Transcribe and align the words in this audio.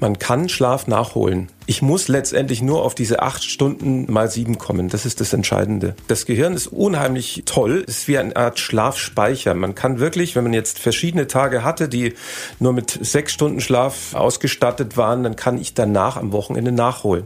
Man 0.00 0.18
kann 0.18 0.48
Schlaf 0.48 0.86
nachholen. 0.86 1.48
Ich 1.66 1.82
muss 1.82 2.06
letztendlich 2.06 2.62
nur 2.62 2.84
auf 2.84 2.94
diese 2.94 3.20
acht 3.20 3.42
Stunden 3.42 4.10
mal 4.10 4.30
sieben 4.30 4.56
kommen. 4.56 4.88
Das 4.88 5.04
ist 5.04 5.20
das 5.20 5.32
Entscheidende. 5.32 5.96
Das 6.06 6.24
Gehirn 6.24 6.54
ist 6.54 6.68
unheimlich 6.68 7.42
toll. 7.46 7.84
Es 7.86 7.98
ist 7.98 8.08
wie 8.08 8.16
eine 8.16 8.36
Art 8.36 8.60
Schlafspeicher. 8.60 9.54
Man 9.54 9.74
kann 9.74 9.98
wirklich, 9.98 10.36
wenn 10.36 10.44
man 10.44 10.52
jetzt 10.52 10.78
verschiedene 10.78 11.26
Tage 11.26 11.64
hatte, 11.64 11.88
die 11.88 12.14
nur 12.60 12.72
mit 12.72 12.96
sechs 13.02 13.32
Stunden 13.32 13.60
Schlaf 13.60 14.14
ausgestattet 14.14 14.96
waren, 14.96 15.24
dann 15.24 15.34
kann 15.34 15.60
ich 15.60 15.74
danach 15.74 16.16
am 16.16 16.32
Wochenende 16.32 16.70
nachholen. 16.70 17.24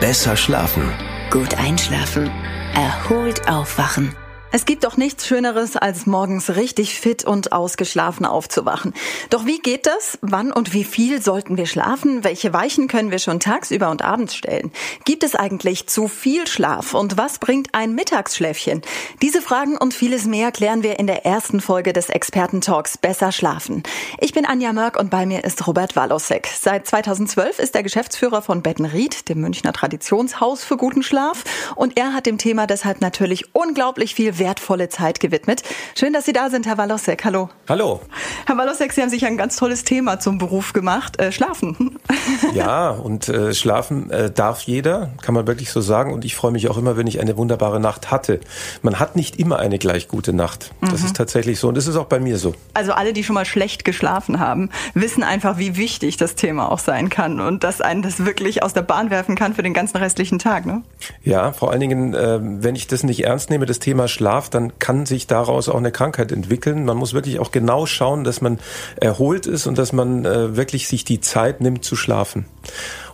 Besser 0.00 0.36
schlafen. 0.36 0.92
Gut 1.30 1.54
einschlafen. 1.54 2.30
Erholt 2.74 3.48
aufwachen. 3.48 4.14
Es 4.56 4.66
gibt 4.66 4.84
doch 4.84 4.96
nichts 4.96 5.26
Schöneres, 5.26 5.76
als 5.76 6.06
morgens 6.06 6.54
richtig 6.54 6.94
fit 6.94 7.24
und 7.24 7.50
ausgeschlafen 7.50 8.24
aufzuwachen. 8.24 8.94
Doch 9.28 9.46
wie 9.46 9.58
geht 9.58 9.84
das? 9.84 10.16
Wann 10.20 10.52
und 10.52 10.72
wie 10.72 10.84
viel 10.84 11.20
sollten 11.20 11.56
wir 11.56 11.66
schlafen? 11.66 12.22
Welche 12.22 12.52
Weichen 12.52 12.86
können 12.86 13.10
wir 13.10 13.18
schon 13.18 13.40
tagsüber 13.40 13.90
und 13.90 14.02
abends 14.02 14.36
stellen? 14.36 14.70
Gibt 15.04 15.24
es 15.24 15.34
eigentlich 15.34 15.88
zu 15.88 16.06
viel 16.06 16.46
Schlaf? 16.46 16.94
Und 16.94 17.18
was 17.18 17.40
bringt 17.40 17.74
ein 17.74 17.96
Mittagsschläfchen? 17.96 18.82
Diese 19.22 19.42
Fragen 19.42 19.76
und 19.76 19.92
vieles 19.92 20.24
mehr 20.24 20.52
klären 20.52 20.84
wir 20.84 21.00
in 21.00 21.08
der 21.08 21.26
ersten 21.26 21.60
Folge 21.60 21.92
des 21.92 22.08
Experten-Talks 22.08 22.98
Besser 22.98 23.32
schlafen. 23.32 23.82
Ich 24.20 24.34
bin 24.34 24.46
Anja 24.46 24.72
Mörk 24.72 25.00
und 25.00 25.10
bei 25.10 25.26
mir 25.26 25.42
ist 25.42 25.66
Robert 25.66 25.96
Walosek. 25.96 26.46
Seit 26.46 26.86
2012 26.86 27.58
ist 27.58 27.74
er 27.74 27.82
Geschäftsführer 27.82 28.40
von 28.40 28.62
Bettenried, 28.62 29.28
dem 29.28 29.40
Münchner 29.40 29.72
Traditionshaus 29.72 30.62
für 30.62 30.76
guten 30.76 31.02
Schlaf. 31.02 31.42
Und 31.74 31.98
er 31.98 32.12
hat 32.12 32.26
dem 32.26 32.38
Thema 32.38 32.68
deshalb 32.68 33.00
natürlich 33.00 33.52
unglaublich 33.52 34.14
viel 34.14 34.38
wertvolle 34.44 34.90
Zeit 34.90 35.20
gewidmet. 35.20 35.62
Schön, 35.98 36.12
dass 36.12 36.26
Sie 36.26 36.34
da 36.34 36.50
sind, 36.50 36.66
Herr 36.66 36.76
Walosek. 36.76 37.24
Hallo. 37.24 37.48
Hallo. 37.66 38.02
Herr 38.44 38.58
Walosek, 38.58 38.92
Sie 38.92 39.00
haben 39.00 39.08
sich 39.08 39.24
ein 39.24 39.38
ganz 39.38 39.56
tolles 39.56 39.84
Thema 39.84 40.20
zum 40.20 40.36
Beruf 40.36 40.74
gemacht. 40.74 41.18
Äh, 41.18 41.32
schlafen. 41.32 41.98
Ja, 42.52 42.90
und 42.90 43.28
äh, 43.28 43.52
schlafen 43.52 44.10
äh, 44.10 44.30
darf 44.30 44.62
jeder, 44.62 45.10
kann 45.22 45.34
man 45.34 45.46
wirklich 45.46 45.70
so 45.70 45.80
sagen. 45.80 46.12
Und 46.12 46.24
ich 46.24 46.34
freue 46.34 46.52
mich 46.52 46.68
auch 46.68 46.76
immer, 46.76 46.96
wenn 46.96 47.06
ich 47.06 47.20
eine 47.20 47.36
wunderbare 47.36 47.80
Nacht 47.80 48.10
hatte. 48.10 48.40
Man 48.82 48.98
hat 48.98 49.16
nicht 49.16 49.38
immer 49.38 49.58
eine 49.58 49.78
gleich 49.78 50.08
gute 50.08 50.32
Nacht. 50.32 50.70
Das 50.80 51.00
mhm. 51.00 51.06
ist 51.06 51.16
tatsächlich 51.16 51.58
so. 51.58 51.68
Und 51.68 51.76
das 51.76 51.86
ist 51.86 51.96
auch 51.96 52.06
bei 52.06 52.20
mir 52.20 52.38
so. 52.38 52.54
Also 52.74 52.92
alle, 52.92 53.12
die 53.12 53.24
schon 53.24 53.34
mal 53.34 53.44
schlecht 53.44 53.84
geschlafen 53.84 54.40
haben, 54.40 54.70
wissen 54.94 55.22
einfach, 55.22 55.58
wie 55.58 55.76
wichtig 55.76 56.16
das 56.16 56.34
Thema 56.34 56.70
auch 56.70 56.78
sein 56.78 57.08
kann. 57.08 57.40
Und 57.40 57.64
dass 57.64 57.80
einen 57.80 58.02
das 58.02 58.24
wirklich 58.24 58.62
aus 58.62 58.72
der 58.72 58.82
Bahn 58.82 59.10
werfen 59.10 59.34
kann 59.34 59.54
für 59.54 59.62
den 59.62 59.74
ganzen 59.74 59.96
restlichen 59.96 60.38
Tag. 60.38 60.66
Ne? 60.66 60.82
Ja, 61.22 61.52
vor 61.52 61.70
allen 61.70 61.80
Dingen, 61.80 62.14
äh, 62.14 62.38
wenn 62.40 62.76
ich 62.76 62.86
das 62.86 63.02
nicht 63.02 63.24
ernst 63.24 63.50
nehme, 63.50 63.66
das 63.66 63.78
Thema 63.78 64.08
Schlaf, 64.08 64.33
Schlaf, 64.34 64.50
dann 64.50 64.78
kann 64.78 65.06
sich 65.06 65.26
daraus 65.26 65.68
auch 65.68 65.76
eine 65.76 65.92
Krankheit 65.92 66.32
entwickeln. 66.32 66.84
Man 66.84 66.96
muss 66.96 67.14
wirklich 67.14 67.38
auch 67.38 67.52
genau 67.52 67.86
schauen, 67.86 68.24
dass 68.24 68.40
man 68.40 68.58
erholt 68.96 69.46
ist 69.46 69.66
und 69.66 69.78
dass 69.78 69.92
man 69.92 70.24
äh, 70.24 70.56
wirklich 70.56 70.88
sich 70.88 71.04
die 71.04 71.20
Zeit 71.20 71.60
nimmt 71.60 71.84
zu 71.84 71.94
schlafen. 71.94 72.46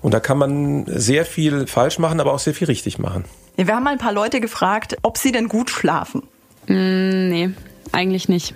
Und 0.00 0.14
da 0.14 0.20
kann 0.20 0.38
man 0.38 0.86
sehr 0.86 1.26
viel 1.26 1.66
falsch 1.66 1.98
machen, 1.98 2.20
aber 2.20 2.32
auch 2.32 2.38
sehr 2.38 2.54
viel 2.54 2.68
richtig 2.68 2.98
machen. 2.98 3.24
Wir 3.56 3.74
haben 3.74 3.84
mal 3.84 3.90
ein 3.90 3.98
paar 3.98 4.14
Leute 4.14 4.40
gefragt, 4.40 4.96
ob 5.02 5.18
sie 5.18 5.32
denn 5.32 5.48
gut 5.48 5.68
schlafen. 5.68 6.22
Mm, 6.66 7.28
nee, 7.28 7.50
eigentlich 7.92 8.30
nicht. 8.30 8.54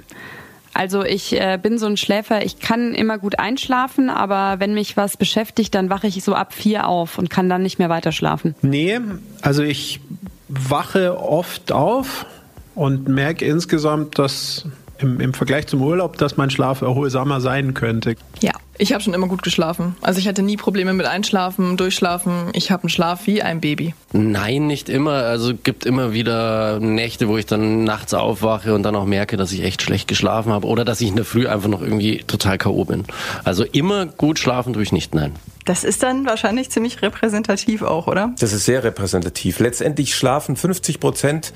Also 0.73 1.05
ich 1.05 1.39
äh, 1.39 1.59
bin 1.63 1.79
so 1.79 1.87
ein 1.87 1.99
Schläfer, 1.99 2.45
ich 2.45 2.59
kann 2.59 2.95
immer 2.95 3.19
gut 3.19 3.39
einschlafen, 3.39 4.09
aber 4.09 4.59
wenn 4.59 4.73
mich 4.73 4.97
was 4.97 5.17
beschäftigt, 5.19 5.75
dann 5.75 5.91
wache 5.91 6.07
ich 6.07 6.25
so 6.25 6.35
ab 6.35 6.55
vier 6.55 6.89
auf 6.89 7.19
und 7.19 7.29
kann 7.29 7.49
dann 7.49 7.63
nicht 7.63 7.79
mehr 7.79 7.91
weiter 7.91 8.11
schlafen. 8.11 8.55
Nee, 8.63 8.99
also 9.43 9.63
ich 9.63 10.01
wache 10.49 11.21
oft 11.21 11.73
auf, 11.73 12.27
und 12.75 13.09
merke 13.09 13.45
insgesamt, 13.45 14.19
dass 14.19 14.67
im, 14.99 15.21
im 15.21 15.35
Vergleich 15.35 15.67
zum 15.67 15.83
Urlaub, 15.83 16.19
dass 16.19 16.37
mein 16.37 16.51
Schlaf 16.51 16.83
erholsamer 16.83 17.41
sein 17.41 17.75
könnte. 17.75 18.17
Ja, 18.41 18.53
ich 18.79 18.93
habe 18.93 19.03
schon 19.03 19.15
immer 19.15 19.29
gut 19.29 19.43
geschlafen. 19.43 19.97
Also 20.01 20.19
ich 20.19 20.29
hatte 20.29 20.43
nie 20.43 20.57
Probleme 20.57 20.93
mit 20.93 21.07
Einschlafen, 21.07 21.77
Durchschlafen. 21.77 22.51
Ich 22.53 22.71
habe 22.71 22.85
einen 22.85 22.91
Schlaf 22.91 23.27
wie 23.27 23.43
ein 23.43 23.61
Baby. 23.61 23.95
Nein, 24.13 24.67
nicht 24.67 24.89
immer. 24.89 25.13
Also 25.13 25.55
gibt 25.55 25.87
immer 25.87 26.13
wieder 26.13 26.81
Nächte, 26.81 27.29
wo 27.29 27.37
ich 27.37 27.47
dann 27.47 27.85
nachts 27.85 28.15
aufwache 28.15 28.75
und 28.75 28.83
dann 28.83 28.97
auch 28.97 29.07
merke, 29.07 29.37
dass 29.37 29.53
ich 29.53 29.63
echt 29.63 29.83
schlecht 29.83 30.09
geschlafen 30.09 30.53
habe 30.53 30.67
oder 30.67 30.85
dass 30.85 31.01
ich 31.01 31.09
in 31.09 31.17
der 31.17 31.25
Früh 31.25 31.47
einfach 31.47 31.69
noch 31.69 31.83
irgendwie 31.83 32.25
total 32.27 32.59
K.O. 32.59 32.85
bin. 32.85 33.05
Also 33.45 33.65
immer 33.65 34.07
gut 34.07 34.39
schlafen 34.39 34.73
tue 34.73 34.83
ich 34.83 34.93
nicht, 34.93 35.15
nein. 35.15 35.33
Das 35.65 35.83
ist 35.83 36.03
dann 36.03 36.27
wahrscheinlich 36.27 36.71
ziemlich 36.71 37.01
repräsentativ 37.01 37.83
auch, 37.83 38.07
oder? 38.07 38.35
Das 38.39 38.53
ist 38.53 38.67
sehr 38.67 38.85
repräsentativ. 38.85 39.61
Letztendlich 39.61 40.15
schlafen 40.15 40.57
50 40.57 41.01
Prozent 41.01 41.55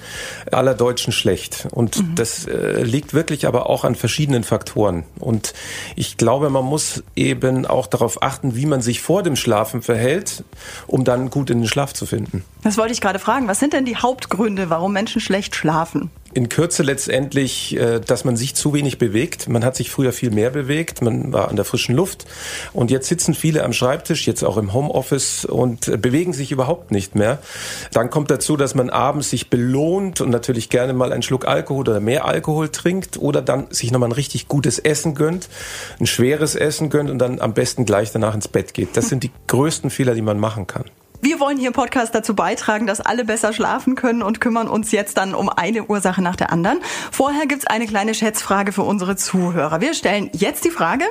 aller 0.51 0.75
Deutschen 0.75 1.13
schlecht. 1.13 1.69
Und 1.71 1.99
mhm. 1.99 2.15
das 2.15 2.47
äh, 2.47 2.83
liegt 2.83 3.13
wirklich 3.13 3.47
aber 3.47 3.69
auch 3.69 3.85
an 3.85 3.95
verschiedenen 3.95 4.45
Faktoren. 4.45 5.05
Und 5.19 5.53
ich 5.95 6.17
glaube, 6.17 6.49
man 6.49 6.65
muss 6.65 7.03
eben 7.17 7.67
auch 7.67 7.87
darauf 7.87 8.23
achten, 8.23 8.57
wie 8.57 8.67
man 8.67 8.81
sich 8.81 9.03
vor 9.03 9.23
dem 9.23 9.37
Schlafen 9.37 9.83
verhält, 9.83 10.45
um 10.87 11.05
dann 11.05 11.29
gut 11.29 11.51
in 11.51 11.61
den 11.61 11.69
Schlaf 11.69 11.93
zu 11.93 12.07
finden. 12.07 12.45
Das 12.63 12.79
wollte 12.79 12.93
ich 12.93 13.01
gerade 13.01 13.19
fragen. 13.19 13.47
Was 13.47 13.61
sind 13.61 13.75
denn 13.75 13.85
die 13.85 13.97
Hauptgründe, 13.97 14.71
warum 14.71 14.93
Menschen 14.93 15.21
schlecht 15.21 15.55
schlafen? 15.55 16.11
In 16.38 16.49
Kürze 16.49 16.84
letztendlich, 16.84 17.76
äh, 17.76 17.99
dass 18.00 18.25
man 18.25 18.37
sich 18.37 18.54
zu 18.54 18.72
wenig 18.72 18.99
bewegt. 18.99 19.49
Man 19.49 19.65
hat 19.65 19.75
sich 19.75 19.91
früher 19.91 20.12
viel 20.12 20.31
mehr 20.31 20.50
bewegt, 20.50 21.03
man 21.03 21.32
war 21.32 21.49
an 21.49 21.56
der 21.56 21.65
frischen 21.65 21.97
Luft 21.97 22.26
und 22.72 22.93
jetzt 22.93 23.09
sitzen 23.09 23.34
viele 23.34 23.65
am 23.65 23.72
Schreibtisch, 23.72 24.26
jetzt 24.26 24.44
auch 24.44 24.56
im 24.56 24.72
Homeoffice 24.72 25.44
und 25.44 25.88
äh, 25.88 25.97
bewegen 25.97 26.32
sich 26.32 26.53
überhaupt 26.53 26.93
nicht 26.93 27.16
mehr. 27.16 27.41
Dann 27.93 28.09
kommt 28.09 28.31
dazu, 28.31 28.56
dass 28.56 28.77
man 28.77 28.88
abends 28.88 29.31
sich 29.31 29.50
belohnt 29.50 30.21
und 30.21 30.31
natürlich 30.31 30.69
gerne 30.71 30.93
mal 30.93 31.12
einen 31.12 31.22
Schluck 31.22 31.47
Alkohol 31.48 31.81
oder 31.81 32.00
mehr 32.00 32.25
Alkohol 32.25 32.69
trinkt 32.69 33.16
oder 33.19 33.43
dann 33.43 33.66
sich 33.71 33.91
nochmal 33.91 34.10
ein 34.10 34.12
richtig 34.12 34.47
gutes 34.47 34.78
Essen 34.78 35.16
gönnt, 35.16 35.48
ein 35.98 36.06
schweres 36.06 36.54
Essen 36.54 36.88
gönnt 36.88 37.10
und 37.10 37.19
dann 37.19 37.41
am 37.41 37.53
besten 37.53 37.84
gleich 37.84 38.12
danach 38.12 38.34
ins 38.34 38.47
Bett 38.47 38.75
geht. 38.75 38.97
Das 38.97 39.09
sind 39.09 39.25
die 39.25 39.32
größten 39.48 39.91
Fehler, 39.91 40.15
die 40.15 40.22
man 40.22 40.38
machen 40.38 40.69
kann. 40.69 40.84
Wir 41.21 41.41
wollen 41.41 41.59
hier 41.59 41.69
im 41.69 41.73
Podcast 41.73 42.15
dazu 42.15 42.37
beitragen, 42.37 42.87
dass 42.87 43.01
alle 43.01 43.25
besser 43.25 43.53
schlafen 43.53 43.97
können 43.97 44.23
und 44.23 44.41
kümmern 44.41 44.69
uns 44.69 44.93
jetzt 44.93 45.17
dann 45.17 45.34
um 45.34 45.49
eine 45.49 45.84
Ursache 45.87 46.23
nach 46.23 46.37
der 46.37 46.53
anderen. 46.53 46.79
Vorher 47.11 47.47
gibt's 47.47 47.67
eine 47.67 47.87
kleine 47.87 48.15
Schätzfrage 48.15 48.71
für 48.71 48.84
unsere 48.84 49.17
Zuhörer. 49.17 49.81
Wir 49.81 49.95
stellen 49.95 50.31
jetzt 50.33 50.65
die 50.65 50.71
Frage, 50.71 51.05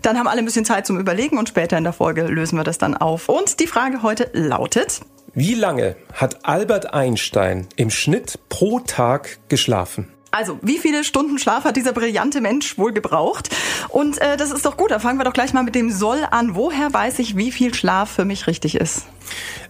dann 0.00 0.18
haben 0.18 0.28
alle 0.28 0.38
ein 0.38 0.46
bisschen 0.46 0.64
Zeit 0.64 0.86
zum 0.86 0.98
Überlegen 0.98 1.36
und 1.36 1.50
später 1.50 1.76
in 1.76 1.84
der 1.84 1.92
Folge 1.92 2.22
lösen 2.22 2.56
wir 2.56 2.64
das 2.64 2.78
dann 2.78 2.96
auf. 2.96 3.28
Und 3.28 3.60
die 3.60 3.66
Frage 3.66 4.02
heute 4.02 4.30
lautet, 4.32 5.02
wie 5.34 5.54
lange 5.54 5.94
hat 6.14 6.46
Albert 6.46 6.94
Einstein 6.94 7.68
im 7.76 7.90
Schnitt 7.90 8.38
pro 8.48 8.80
Tag 8.80 9.40
geschlafen? 9.48 10.10
Also, 10.32 10.58
wie 10.62 10.78
viele 10.78 11.04
Stunden 11.04 11.38
Schlaf 11.38 11.64
hat 11.64 11.76
dieser 11.76 11.92
brillante 11.92 12.40
Mensch 12.40 12.78
wohl 12.78 12.92
gebraucht? 12.92 13.50
Und 13.88 14.18
äh, 14.20 14.36
das 14.36 14.52
ist 14.52 14.64
doch 14.64 14.76
gut, 14.76 14.90
da 14.90 15.00
fangen 15.00 15.18
wir 15.18 15.24
doch 15.24 15.32
gleich 15.32 15.52
mal 15.52 15.64
mit 15.64 15.74
dem 15.74 15.90
Soll 15.90 16.24
an. 16.30 16.54
Woher 16.54 16.92
weiß 16.92 17.18
ich, 17.18 17.36
wie 17.36 17.50
viel 17.52 17.74
Schlaf 17.74 18.10
für 18.10 18.24
mich 18.24 18.46
richtig 18.46 18.76
ist? 18.76 19.06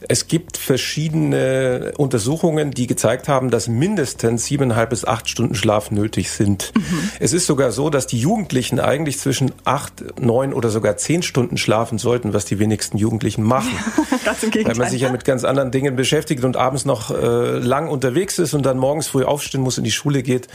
Es 0.09 0.29
gibt 0.29 0.57
verschiedene 0.57 1.93
Untersuchungen, 1.97 2.71
die 2.71 2.87
gezeigt 2.87 3.29
haben, 3.29 3.51
dass 3.51 3.69
mindestens 3.69 4.47
siebeneinhalb 4.47 4.91
bis 4.91 5.05
acht 5.05 5.29
Stunden 5.29 5.55
Schlaf 5.55 5.91
nötig 5.91 6.31
sind. 6.31 6.73
Mhm. 6.75 7.11
Es 7.21 7.33
ist 7.33 7.47
sogar 7.47 7.71
so, 7.73 7.91
dass 7.91 8.07
die 8.07 8.19
Jugendlichen 8.19 8.81
eigentlich 8.81 9.19
zwischen 9.19 9.53
acht, 9.65 10.19
neun 10.19 10.55
oder 10.55 10.71
sogar 10.71 10.97
zehn 10.97 11.23
Stunden 11.23 11.59
schlafen 11.59 11.99
sollten, 11.99 12.33
was 12.33 12.45
die 12.45 12.59
wenigsten 12.59 12.97
Jugendlichen 12.97 13.43
machen. 13.43 13.71
Ganz 14.25 14.43
im 14.43 14.51
Gegenteil. 14.51 14.77
Weil 14.77 14.85
man 14.85 14.91
sich 14.91 15.03
ja 15.03 15.11
mit 15.11 15.25
ganz 15.25 15.45
anderen 15.45 15.71
Dingen 15.71 15.97
beschäftigt 15.97 16.45
und 16.45 16.57
abends 16.57 16.85
noch 16.85 17.11
äh, 17.11 17.59
lang 17.59 17.89
unterwegs 17.89 18.39
ist 18.39 18.55
und 18.55 18.65
dann 18.65 18.79
morgens 18.79 19.09
früh 19.09 19.25
aufstehen 19.25 19.61
muss, 19.61 19.79
in 19.79 19.85
die 19.85 19.91
Schule 19.91 20.23
geht. 20.23 20.49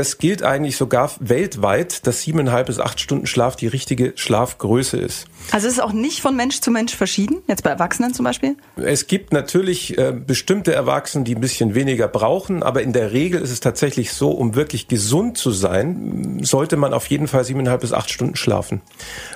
Das 0.00 0.16
gilt 0.16 0.42
eigentlich 0.42 0.78
sogar 0.78 1.10
weltweit, 1.20 2.06
dass 2.06 2.22
siebeneinhalb 2.22 2.68
bis 2.68 2.78
acht 2.78 3.00
Stunden 3.00 3.26
Schlaf 3.26 3.56
die 3.56 3.66
richtige 3.66 4.14
Schlafgröße 4.16 4.96
ist. 4.96 5.26
Also 5.52 5.66
es 5.66 5.74
ist 5.74 5.80
auch 5.80 5.92
nicht 5.92 6.22
von 6.22 6.34
Mensch 6.34 6.60
zu 6.60 6.70
Mensch 6.70 6.96
verschieden, 6.96 7.42
jetzt 7.48 7.64
bei 7.64 7.68
Erwachsenen 7.68 8.14
zum 8.14 8.24
Beispiel? 8.24 8.56
Es 8.76 9.08
gibt 9.08 9.34
natürlich 9.34 9.98
äh, 9.98 10.12
bestimmte 10.12 10.72
Erwachsene, 10.72 11.24
die 11.24 11.34
ein 11.34 11.40
bisschen 11.42 11.74
weniger 11.74 12.08
brauchen, 12.08 12.62
aber 12.62 12.80
in 12.80 12.94
der 12.94 13.12
Regel 13.12 13.42
ist 13.42 13.50
es 13.50 13.60
tatsächlich 13.60 14.14
so, 14.14 14.30
um 14.30 14.54
wirklich 14.54 14.88
gesund 14.88 15.36
zu 15.36 15.50
sein, 15.50 16.38
sollte 16.44 16.78
man 16.78 16.94
auf 16.94 17.06
jeden 17.08 17.28
Fall 17.28 17.44
siebeneinhalb 17.44 17.82
bis 17.82 17.92
acht 17.92 18.08
Stunden 18.08 18.36
schlafen. 18.36 18.80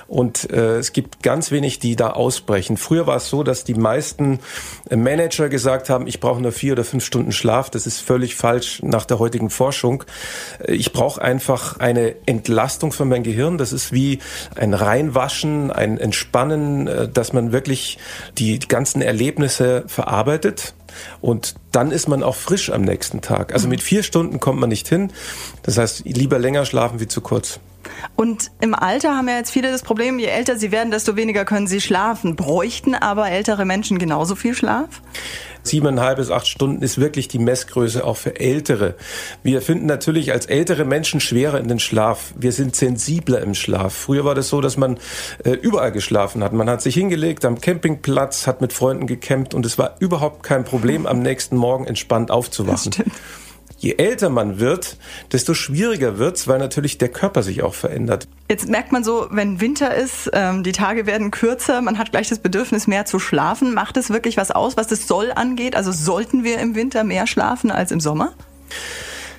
Und 0.07 0.49
äh, 0.49 0.77
es 0.77 0.93
gibt 0.93 1.21
ganz 1.21 1.51
wenig, 1.51 1.77
die 1.77 1.95
da 1.95 2.09
ausbrechen. 2.09 2.77
Früher 2.77 3.05
war 3.05 3.17
es 3.17 3.29
so, 3.29 3.43
dass 3.43 3.65
die 3.65 3.75
meisten 3.75 4.39
Manager 4.89 5.47
gesagt 5.47 5.91
haben, 5.91 6.07
ich 6.07 6.19
brauche 6.19 6.41
nur 6.41 6.51
vier 6.51 6.73
oder 6.73 6.83
fünf 6.83 7.05
Stunden 7.05 7.33
Schlaf. 7.33 7.69
Das 7.69 7.85
ist 7.85 7.99
völlig 7.99 8.33
falsch 8.33 8.81
nach 8.81 9.05
der 9.05 9.19
heutigen 9.19 9.51
Forschung. 9.51 10.03
Ich 10.67 10.93
brauche 10.93 11.21
einfach 11.21 11.79
eine 11.79 12.15
Entlastung 12.25 12.91
von 12.91 13.07
meinem 13.07 13.23
Gehirn. 13.23 13.57
Das 13.57 13.73
ist 13.73 13.91
wie 13.91 14.19
ein 14.55 14.73
Reinwaschen, 14.73 15.71
ein 15.71 15.97
Entspannen, 15.97 16.87
äh, 16.87 17.07
dass 17.07 17.33
man 17.33 17.51
wirklich 17.51 17.97
die 18.37 18.59
ganzen 18.59 19.01
Erlebnisse 19.01 19.83
verarbeitet. 19.87 20.73
Und 21.21 21.55
dann 21.71 21.91
ist 21.91 22.07
man 22.07 22.23
auch 22.23 22.35
frisch 22.35 22.69
am 22.69 22.81
nächsten 22.81 23.21
Tag. 23.21 23.53
Also 23.53 23.67
mit 23.67 23.81
vier 23.81 24.03
Stunden 24.03 24.39
kommt 24.39 24.59
man 24.59 24.69
nicht 24.69 24.87
hin. 24.87 25.11
Das 25.63 25.77
heißt, 25.77 26.05
lieber 26.05 26.39
länger 26.39 26.65
schlafen 26.65 26.99
wie 26.99 27.07
zu 27.07 27.21
kurz. 27.21 27.59
Und 28.15 28.51
im 28.61 28.73
Alter 28.73 29.15
haben 29.15 29.27
ja 29.27 29.37
jetzt 29.37 29.51
viele 29.51 29.71
das 29.71 29.81
Problem, 29.81 30.19
je 30.19 30.27
älter 30.27 30.57
sie 30.57 30.71
werden, 30.71 30.91
desto 30.91 31.15
weniger 31.15 31.45
können 31.45 31.67
sie 31.67 31.81
schlafen. 31.81 32.35
Bräuchten 32.35 32.95
aber 32.95 33.29
ältere 33.29 33.65
Menschen 33.65 33.99
genauso 33.99 34.35
viel 34.35 34.53
Schlaf? 34.53 35.01
Siebeneinhalb 35.65 36.17
bis 36.17 36.29
acht 36.29 36.47
Stunden 36.47 36.83
ist 36.83 36.99
wirklich 36.99 37.27
die 37.27 37.39
Messgröße 37.39 38.05
auch 38.05 38.17
für 38.17 38.39
Ältere. 38.39 38.93
Wir 39.41 39.63
finden 39.63 39.87
natürlich 39.87 40.31
als 40.31 40.45
ältere 40.45 40.85
Menschen 40.85 41.19
schwerer 41.19 41.59
in 41.59 41.67
den 41.67 41.79
Schlaf. 41.79 42.35
Wir 42.37 42.51
sind 42.51 42.75
sensibler 42.75 43.41
im 43.41 43.55
Schlaf. 43.55 43.93
Früher 43.95 44.25
war 44.25 44.35
das 44.35 44.49
so, 44.49 44.61
dass 44.61 44.77
man 44.77 44.99
äh, 45.43 45.51
überall 45.51 45.91
geschlafen 45.91 46.43
hat. 46.43 46.53
Man 46.53 46.69
hat 46.69 46.83
sich 46.83 46.93
hingelegt 46.93 47.45
am 47.45 47.59
Campingplatz, 47.59 48.45
hat 48.45 48.61
mit 48.61 48.73
Freunden 48.73 49.07
gecampt 49.07 49.55
und 49.55 49.65
es 49.65 49.79
war 49.79 49.95
überhaupt 49.99 50.43
kein 50.43 50.65
Problem, 50.65 51.07
am 51.07 51.23
nächsten 51.23 51.57
Morgen 51.57 51.87
entspannt 51.87 52.29
aufzuwachen. 52.29 52.91
Je 53.85 53.97
älter 53.97 54.31
man 54.31 54.59
wird, 54.59 54.97
desto 55.31 55.53
schwieriger 55.53 56.17
wird's, 56.17 56.47
weil 56.47 56.57
natürlich 56.57 56.97
der 56.97 57.09
Körper 57.09 57.43
sich 57.43 57.61
auch 57.61 57.75
verändert. 57.75 58.27
Jetzt 58.49 58.67
merkt 58.67 58.91
man 58.91 59.03
so, 59.03 59.27
wenn 59.29 59.61
Winter 59.61 59.93
ist, 59.93 60.27
ähm, 60.33 60.63
die 60.63 60.71
Tage 60.71 61.05
werden 61.05 61.29
kürzer, 61.29 61.83
man 61.83 61.99
hat 61.99 62.09
gleich 62.09 62.27
das 62.27 62.39
Bedürfnis, 62.39 62.87
mehr 62.87 63.05
zu 63.05 63.19
schlafen. 63.19 63.75
Macht 63.75 63.95
es 63.97 64.09
wirklich 64.09 64.37
was 64.37 64.49
aus, 64.49 64.75
was 64.75 64.87
das 64.87 65.07
Soll 65.07 65.31
angeht? 65.31 65.75
Also 65.75 65.91
sollten 65.91 66.43
wir 66.43 66.57
im 66.57 66.73
Winter 66.73 67.03
mehr 67.03 67.27
schlafen 67.27 67.69
als 67.69 67.91
im 67.91 67.99
Sommer? 67.99 68.33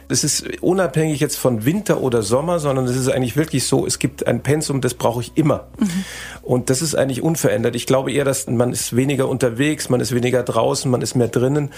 Das 0.09 0.25
ist 0.25 0.63
unabhängig 0.63 1.21
jetzt 1.21 1.37
von 1.37 1.65
Winter 1.65 2.01
oder 2.01 2.23
Sommer, 2.23 2.59
sondern 2.59 2.85
es 2.87 2.97
ist 2.97 3.09
eigentlich 3.09 3.37
wirklich 3.37 3.67
so, 3.67 3.87
es 3.87 3.99
gibt 3.99 4.27
ein 4.27 4.43
Pensum, 4.43 4.81
das 4.81 4.95
brauche 4.95 5.21
ich 5.21 5.33
immer. 5.35 5.67
Mhm. 5.79 6.05
Und 6.43 6.71
das 6.71 6.83
ist 6.83 6.95
eigentlich 6.95 7.23
unverändert. 7.23 7.75
Ich 7.75 7.87
glaube 7.87 8.13
eher, 8.13 8.25
dass 8.25 8.47
man 8.47 8.73
ist 8.73 8.95
weniger 8.95 9.29
unterwegs, 9.29 9.89
man 9.89 10.01
ist 10.01 10.15
weniger 10.15 10.43
draußen, 10.43 10.91
man 10.91 11.03
ist 11.03 11.15
mehr 11.15 11.29
drinnen. 11.29 11.71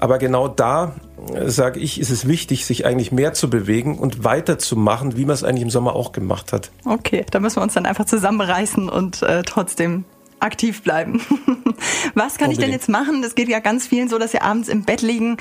Aber 0.00 0.18
genau 0.18 0.48
da, 0.48 0.94
äh, 1.34 1.48
sage 1.48 1.80
ich, 1.80 2.00
ist 2.00 2.10
es 2.10 2.26
wichtig, 2.26 2.64
sich 2.64 2.86
eigentlich 2.86 3.12
mehr 3.12 3.34
zu 3.34 3.50
bewegen 3.50 3.98
und 3.98 4.24
weiterzumachen, 4.24 5.16
wie 5.16 5.24
man 5.24 5.34
es 5.34 5.44
eigentlich 5.44 5.62
im 5.62 5.70
Sommer 5.70 5.94
auch 5.94 6.12
gemacht 6.12 6.52
hat. 6.52 6.70
Okay, 6.84 7.24
da 7.30 7.40
müssen 7.40 7.56
wir 7.56 7.62
uns 7.62 7.74
dann 7.74 7.86
einfach 7.86 8.06
zusammenreißen 8.06 8.88
und 8.88 9.22
äh, 9.22 9.42
trotzdem 9.42 10.04
aktiv 10.40 10.82
bleiben. 10.82 11.20
Was 12.14 12.38
kann 12.38 12.48
Unbedingt. 12.48 12.52
ich 12.52 12.58
denn 12.58 12.70
jetzt 12.70 12.88
machen? 12.88 13.22
Das 13.22 13.34
geht 13.34 13.48
ja 13.48 13.60
ganz 13.60 13.86
vielen 13.86 14.08
so, 14.08 14.18
dass 14.18 14.32
sie 14.32 14.40
abends 14.40 14.68
im 14.68 14.84
Bett 14.84 15.02
liegen 15.02 15.36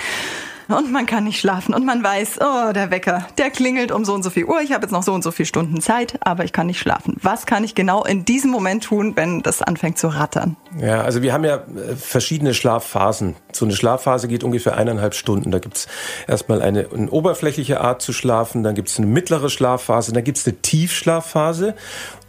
und 0.68 0.92
man 0.92 1.06
kann 1.06 1.24
nicht 1.24 1.40
schlafen 1.40 1.74
und 1.74 1.86
man 1.86 2.04
weiß, 2.04 2.40
oh, 2.42 2.72
der 2.74 2.92
Wecker, 2.92 3.28
der 3.38 3.50
klingelt 3.50 3.92
um 3.92 4.06
so 4.06 4.14
und 4.14 4.24
so 4.24 4.30
viel 4.30 4.46
Uhr, 4.46 4.62
ich 4.62 4.72
habe 4.72 4.84
jetzt 4.84 4.92
noch 4.92 5.04
so 5.04 5.14
und 5.14 5.24
so 5.24 5.32
viele 5.32 5.46
Stunden 5.46 5.82
Zeit, 5.82 6.18
aber 6.22 6.44
ich 6.44 6.54
kann 6.54 6.68
nicht 6.68 6.80
schlafen. 6.80 7.18
Was 7.22 7.46
kann 7.46 7.64
ich 7.64 7.76
genau 7.76 8.04
in 8.04 8.26
diesem 8.26 8.52
Moment 8.52 8.84
tun, 8.86 9.14
wenn 9.16 9.42
das 9.42 9.62
anfängt 9.62 9.98
zu 9.98 10.08
rattern? 10.08 10.56
Ja, 10.80 11.02
also 11.02 11.22
wir 11.22 11.34
haben 11.34 11.44
ja 11.44 11.56
äh, 11.56 11.96
verschiedene 11.96 12.54
Schlafphasen. 12.54 13.36
So 13.52 13.66
eine 13.66 13.76
Schlafphase 13.76 14.28
geht 14.28 14.44
ungefähr 14.44 14.78
eineinhalb 14.78 15.14
Stunden. 15.14 15.52
Da 15.52 15.60
gibt's 15.60 15.88
erstmal 16.28 16.62
eine, 16.62 16.88
eine 16.94 17.10
oberflächliche 17.12 17.82
Art 17.82 18.02
zu 18.02 18.14
schlafen, 18.14 18.64
dann 18.64 18.76
gibt's 18.76 18.98
eine 18.98 19.08
mittlere 19.08 19.50
Schlafphase, 19.50 20.14
dann 20.14 20.24
gibt's 20.24 20.48
eine 20.48 20.58
Tiefschlafphase 20.58 21.76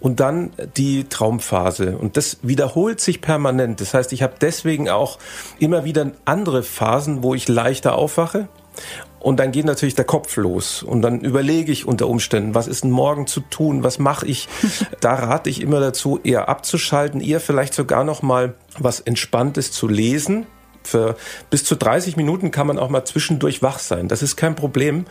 und 0.05 0.21
dann 0.21 0.51
die 0.77 1.05
Traumphase. 1.09 1.97
Und 1.97 2.19
das 2.19 2.37
wiederholt 2.43 3.01
sich 3.01 3.23
permanent. 3.23 3.81
Das 3.81 3.95
heißt, 3.95 4.13
ich 4.13 4.23
habe 4.23 4.35
deswegen 4.39 4.91
auch 4.91 5.19
immer 5.59 5.87
wieder 5.87 6.11
andere 6.27 6.63
Phasen, 6.63 7.23
wo 7.23 7.35
ich 7.35 7.49
leichter 7.49 7.97
aufwache. 7.97 8.49
Und 9.19 9.41
dann 9.41 9.51
geht 9.51 9.65
natürlich 9.65 9.95
der 9.95 10.05
Kopf 10.05 10.37
los 10.37 10.83
und 10.83 11.01
dann 11.01 11.21
überlege 11.21 11.73
ich 11.73 11.87
unter 11.87 12.07
Umständen, 12.09 12.55
was 12.55 12.67
ist 12.67 12.85
denn 12.85 12.91
morgen 12.91 13.27
zu 13.27 13.41
tun, 13.41 13.83
was 13.83 13.99
mache 13.99 14.27
ich. 14.27 14.47
Da 15.01 15.15
rate 15.15 15.49
ich 15.49 15.63
immer 15.63 15.81
dazu, 15.81 16.21
eher 16.23 16.51
abzuschalten, 16.51 17.23
eher 17.23 17.41
vielleicht 17.41 17.73
sogar 17.73 18.05
noch 18.05 18.21
mal 18.21 18.57
was 18.79 19.01
Entspanntes 19.01 19.73
zu 19.73 19.89
lesen, 19.89 20.47
für 20.87 21.17
bis 21.51 21.65
zu 21.65 21.77
30 21.77 22.17
Minuten 22.17 22.51
kann 22.51 22.67
man 22.67 22.79
auch 22.79 22.89
mal 22.89 23.05
zwischendurch 23.05 23.63
wach 23.63 23.79
sein. 23.79 24.09
Das 24.09 24.23
ist 24.23 24.37
kein 24.37 24.57
Problem. 24.57 25.07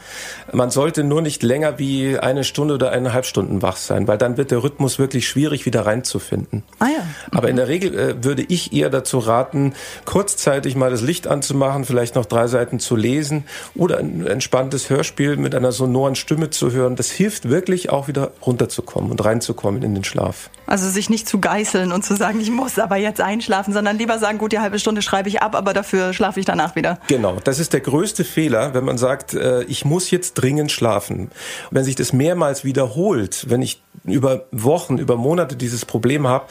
Man 0.52 0.70
sollte 0.70 1.04
nur 1.04 1.22
nicht 1.22 1.44
länger 1.44 1.80
wie 1.80 2.18
eine 2.18 2.44
Stunde 2.44 2.76
oder 2.76 2.92
eineinhalb 2.92 3.26
Stunden 3.26 3.62
wach 3.62 3.78
sein, 3.78 4.08
weil 4.08 4.18
dann 4.18 4.38
wird 4.38 4.52
der 4.52 4.64
Rhythmus 4.64 5.00
wirklich 5.00 5.28
schwierig 5.28 5.66
wieder 5.66 5.86
reinzufinden. 5.86 6.64
Ah 6.80 6.88
ja. 6.88 7.08
Aber 7.32 7.50
in 7.50 7.56
der 7.56 7.68
Regel 7.68 7.98
äh, 7.98 8.24
würde 8.24 8.44
ich 8.48 8.74
eher 8.74 8.90
dazu 8.90 9.20
raten, 9.20 9.74
kurzzeitig 10.06 10.76
mal 10.76 10.92
das 10.92 11.02
Licht 11.02 11.28
anzumachen, 11.28 11.86
vielleicht 11.86 12.16
noch 12.16 12.26
drei 12.26 12.48
Seiten 12.48 12.80
zu 12.80 12.96
lesen 12.96 13.46
oder 13.76 13.98
ein 13.98 14.26
entspanntes 14.26 14.90
Hörspiel 14.90 15.38
mit 15.38 15.56
einer 15.56 15.72
sonoren 15.72 16.16
Stimme 16.16 16.50
zu 16.50 16.72
hören. 16.72 16.96
Das 16.96 17.12
hilft 17.12 17.50
wirklich 17.50 17.90
auch 17.90 18.08
wieder 18.08 18.32
runterzukommen 18.46 19.12
und 19.12 19.24
reinzukommen 19.24 19.84
in 19.84 19.94
den 19.94 20.04
Schlaf. 20.04 20.50
Also 20.66 20.90
sich 20.90 21.10
nicht 21.10 21.28
zu 21.28 21.40
geißeln 21.40 21.92
und 21.92 22.06
zu 22.06 22.16
sagen, 22.16 22.40
ich 22.40 22.50
muss 22.50 22.80
aber 22.80 22.96
jetzt 22.96 23.20
einschlafen, 23.20 23.74
sondern 23.74 23.98
lieber 23.98 24.18
sagen, 24.18 24.38
gut, 24.38 24.54
die 24.54 24.60
halbe 24.60 24.80
Stunde 24.80 25.02
schreibe 25.02 25.28
ich 25.28 25.42
ab, 25.42 25.56
aber 25.64 25.74
dafür 25.74 26.12
schlafe 26.12 26.42
ich 26.42 26.46
danach 26.46 26.76
wieder. 26.76 27.00
Genau, 27.08 27.38
das 27.42 27.58
ist 27.60 27.72
der 27.72 27.80
größte 27.80 28.26
Fehler, 28.26 28.74
wenn 28.74 28.84
man 28.84 28.98
sagt, 28.98 29.34
äh, 29.34 29.64
ich 29.64 29.86
muss 29.86 30.12
jetzt 30.12 30.34
dringend 30.34 30.74
schlafen. 30.74 31.32
Wenn 31.72 31.86
sich 31.86 31.96
das 31.96 32.12
mehrmals 32.12 32.66
wiederholt, 32.66 33.46
wenn 33.50 33.62
ich 33.62 33.82
über 34.04 34.46
Wochen, 34.52 34.98
über 34.98 35.16
Monate 35.16 35.56
dieses 35.56 35.86
Problem 35.86 36.28
habe, 36.28 36.46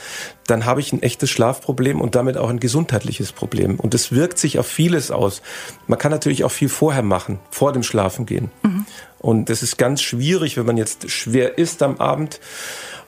dann 0.47 0.65
habe 0.65 0.81
ich 0.81 0.95
ein 0.95 1.03
echtes 1.03 1.29
Schlafproblem 1.29 2.01
und 2.01 2.15
damit 2.15 2.39
auch 2.39 2.49
ein 2.49 2.59
gesundheitliches 2.59 3.33
Problem. 3.33 3.79
Und 3.79 3.93
das 3.93 4.13
wirkt 4.13 4.39
sich 4.39 4.59
auf 4.59 4.67
vieles 4.67 5.11
aus. 5.11 5.43
Man 5.87 5.99
kann 5.99 6.11
natürlich 6.11 6.45
auch 6.45 6.51
viel 6.51 6.71
vorher 6.71 7.03
machen, 7.03 7.39
vor 7.51 7.75
dem 7.75 7.83
Schlafengehen. 7.83 8.51
Mhm. 8.63 8.87
Und 9.19 9.51
das 9.51 9.63
ist 9.63 9.77
ganz 9.77 10.01
schwierig, 10.01 10.57
wenn 10.57 10.67
man 10.67 10.79
jetzt 10.79 11.11
schwer 11.11 11.59
isst 11.59 11.83
am 11.83 11.99
Abend 11.99 12.41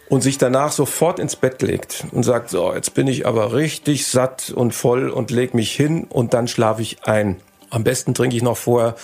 und 0.09 0.23
sich 0.23 0.39
danach 0.39 0.73
sofort 0.73 1.19
ins 1.19 1.37
Bett 1.37 1.63
legt 1.63 2.07
und 2.13 2.23
sagt, 2.23 2.51
so, 2.51 2.75
jetzt 2.75 2.95
bin 2.95 3.07
ich 3.07 3.27
aber 3.27 3.55
richtig 3.55 4.07
satt 4.07 4.51
und 4.55 4.73
voll 4.73 5.09
und 5.11 5.31
leg 5.31 5.55
mich 5.55 5.73
hin 5.73 6.05
und 6.05 6.35
dann 6.35 6.49
schlafe 6.49 6.83
ich 6.83 7.05
ein. 7.05 7.37
Am 7.71 7.85
besten 7.85 8.15
trinke 8.15 8.37
ich 8.37 8.43
noch 8.43 8.57
vorher 8.57 8.95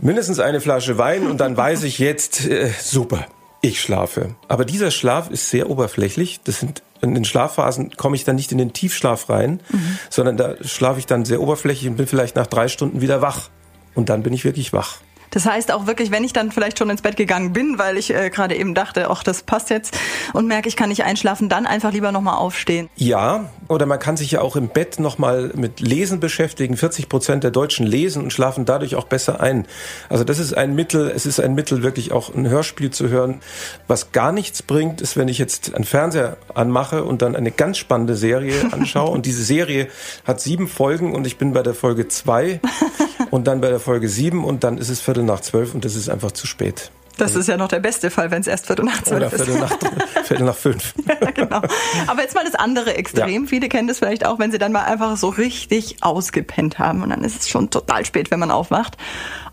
mindestens 0.00 0.38
eine 0.38 0.60
Flasche 0.60 0.96
Wein 0.98 1.26
und 1.26 1.38
dann 1.38 1.56
weiß 1.56 1.82
ich 1.82 1.98
jetzt, 1.98 2.46
äh, 2.46 2.70
super, 2.80 3.26
ich 3.60 3.80
schlafe. 3.80 4.34
Aber 4.48 4.64
dieser 4.64 4.90
Schlaf 4.90 5.30
ist 5.30 5.50
sehr 5.50 5.68
oberflächlich. 5.68 6.40
Das 6.44 6.60
sind 6.60 6.82
in 7.02 7.14
den 7.14 7.24
Schlafphasen 7.24 7.96
komme 7.96 8.14
ich 8.14 8.24
dann 8.24 8.36
nicht 8.36 8.52
in 8.52 8.58
den 8.58 8.72
Tiefschlaf 8.72 9.28
rein, 9.28 9.60
mhm. 9.70 9.98
sondern 10.08 10.36
da 10.36 10.54
schlafe 10.62 11.00
ich 11.00 11.06
dann 11.06 11.24
sehr 11.24 11.40
oberflächlich 11.40 11.90
und 11.90 11.96
bin 11.96 12.06
vielleicht 12.06 12.36
nach 12.36 12.46
drei 12.46 12.68
Stunden 12.68 13.00
wieder 13.00 13.20
wach. 13.20 13.50
Und 13.94 14.08
dann 14.08 14.22
bin 14.22 14.32
ich 14.32 14.44
wirklich 14.44 14.72
wach. 14.72 14.98
Das 15.32 15.46
heißt 15.46 15.72
auch 15.72 15.86
wirklich, 15.86 16.10
wenn 16.10 16.24
ich 16.24 16.32
dann 16.32 16.52
vielleicht 16.52 16.78
schon 16.78 16.90
ins 16.90 17.02
Bett 17.02 17.16
gegangen 17.16 17.52
bin, 17.52 17.78
weil 17.78 17.96
ich 17.96 18.14
äh, 18.14 18.30
gerade 18.30 18.54
eben 18.54 18.74
dachte, 18.74 19.10
ach, 19.10 19.24
das 19.24 19.42
passt 19.42 19.70
jetzt 19.70 19.98
und 20.32 20.46
merke, 20.46 20.68
ich 20.68 20.76
kann 20.76 20.90
nicht 20.90 21.04
einschlafen, 21.04 21.48
dann 21.48 21.66
einfach 21.66 21.92
lieber 21.92 22.12
nochmal 22.12 22.36
aufstehen. 22.36 22.88
Ja, 22.96 23.50
oder 23.68 23.86
man 23.86 23.98
kann 23.98 24.16
sich 24.16 24.30
ja 24.30 24.42
auch 24.42 24.56
im 24.56 24.68
Bett 24.68 25.00
nochmal 25.00 25.50
mit 25.54 25.80
Lesen 25.80 26.20
beschäftigen. 26.20 26.76
40 26.76 27.08
Prozent 27.08 27.44
der 27.44 27.50
Deutschen 27.50 27.86
lesen 27.86 28.22
und 28.22 28.32
schlafen 28.32 28.66
dadurch 28.66 28.94
auch 28.94 29.04
besser 29.04 29.40
ein. 29.40 29.66
Also 30.10 30.22
das 30.22 30.38
ist 30.38 30.56
ein 30.56 30.74
Mittel, 30.74 31.10
es 31.14 31.24
ist 31.24 31.40
ein 31.40 31.54
Mittel, 31.54 31.82
wirklich 31.82 32.12
auch 32.12 32.34
ein 32.34 32.48
Hörspiel 32.48 32.90
zu 32.90 33.08
hören. 33.08 33.40
Was 33.88 34.12
gar 34.12 34.32
nichts 34.32 34.62
bringt, 34.62 35.00
ist, 35.00 35.16
wenn 35.16 35.28
ich 35.28 35.38
jetzt 35.38 35.74
einen 35.74 35.84
Fernseher 35.84 36.36
anmache 36.54 37.04
und 37.04 37.22
dann 37.22 37.34
eine 37.34 37.50
ganz 37.50 37.78
spannende 37.78 38.16
Serie 38.16 38.54
anschaue. 38.72 39.10
und 39.12 39.24
diese 39.24 39.42
Serie 39.42 39.88
hat 40.24 40.40
sieben 40.42 40.68
Folgen 40.68 41.14
und 41.14 41.26
ich 41.26 41.38
bin 41.38 41.54
bei 41.54 41.62
der 41.62 41.74
Folge 41.74 42.08
zwei 42.08 42.60
und 43.32 43.46
dann 43.46 43.62
bei 43.62 43.70
der 43.70 43.80
Folge 43.80 44.10
sieben 44.10 44.44
und 44.44 44.62
dann 44.62 44.76
ist 44.76 44.90
es 44.90 45.00
Viertel 45.00 45.24
nach 45.24 45.40
zwölf 45.40 45.74
und 45.74 45.86
das 45.86 45.96
ist 45.96 46.10
einfach 46.10 46.32
zu 46.32 46.46
spät. 46.46 46.92
Das 47.16 47.28
also 47.28 47.40
ist 47.40 47.48
ja 47.48 47.56
noch 47.56 47.68
der 47.68 47.80
beste 47.80 48.10
Fall, 48.10 48.30
wenn 48.30 48.42
es 48.42 48.46
erst 48.46 48.66
Viertel 48.66 48.84
nach 48.84 49.02
zwölf 49.02 49.32
ist. 49.32 49.40
Oder 49.40 49.44
Viertel 49.44 49.60
nach, 49.60 50.24
Viertel 50.24 50.44
nach 50.44 50.56
fünf. 50.56 50.94
ja, 51.08 51.30
genau. 51.30 51.62
Aber 52.08 52.20
jetzt 52.20 52.34
mal 52.34 52.44
das 52.44 52.54
andere 52.54 52.94
Extrem. 52.94 53.44
Ja. 53.44 53.48
Viele 53.48 53.70
kennen 53.70 53.88
das 53.88 54.00
vielleicht 54.00 54.26
auch, 54.26 54.38
wenn 54.38 54.52
sie 54.52 54.58
dann 54.58 54.70
mal 54.70 54.84
einfach 54.84 55.16
so 55.16 55.30
richtig 55.30 55.96
ausgepennt 56.02 56.78
haben 56.78 57.02
und 57.02 57.08
dann 57.08 57.24
ist 57.24 57.40
es 57.40 57.48
schon 57.48 57.70
total 57.70 58.04
spät, 58.04 58.30
wenn 58.30 58.38
man 58.38 58.50
aufwacht. 58.50 58.98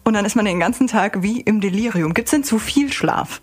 Und 0.04 0.14
dann 0.14 0.26
ist 0.26 0.36
man 0.36 0.44
den 0.44 0.60
ganzen 0.60 0.88
Tag 0.88 1.22
wie 1.22 1.40
im 1.40 1.62
Delirium. 1.62 2.14
Gibt 2.14 2.28
es 2.28 2.32
denn 2.32 2.44
zu 2.44 2.60
viel 2.60 2.92
Schlaf? 2.92 3.40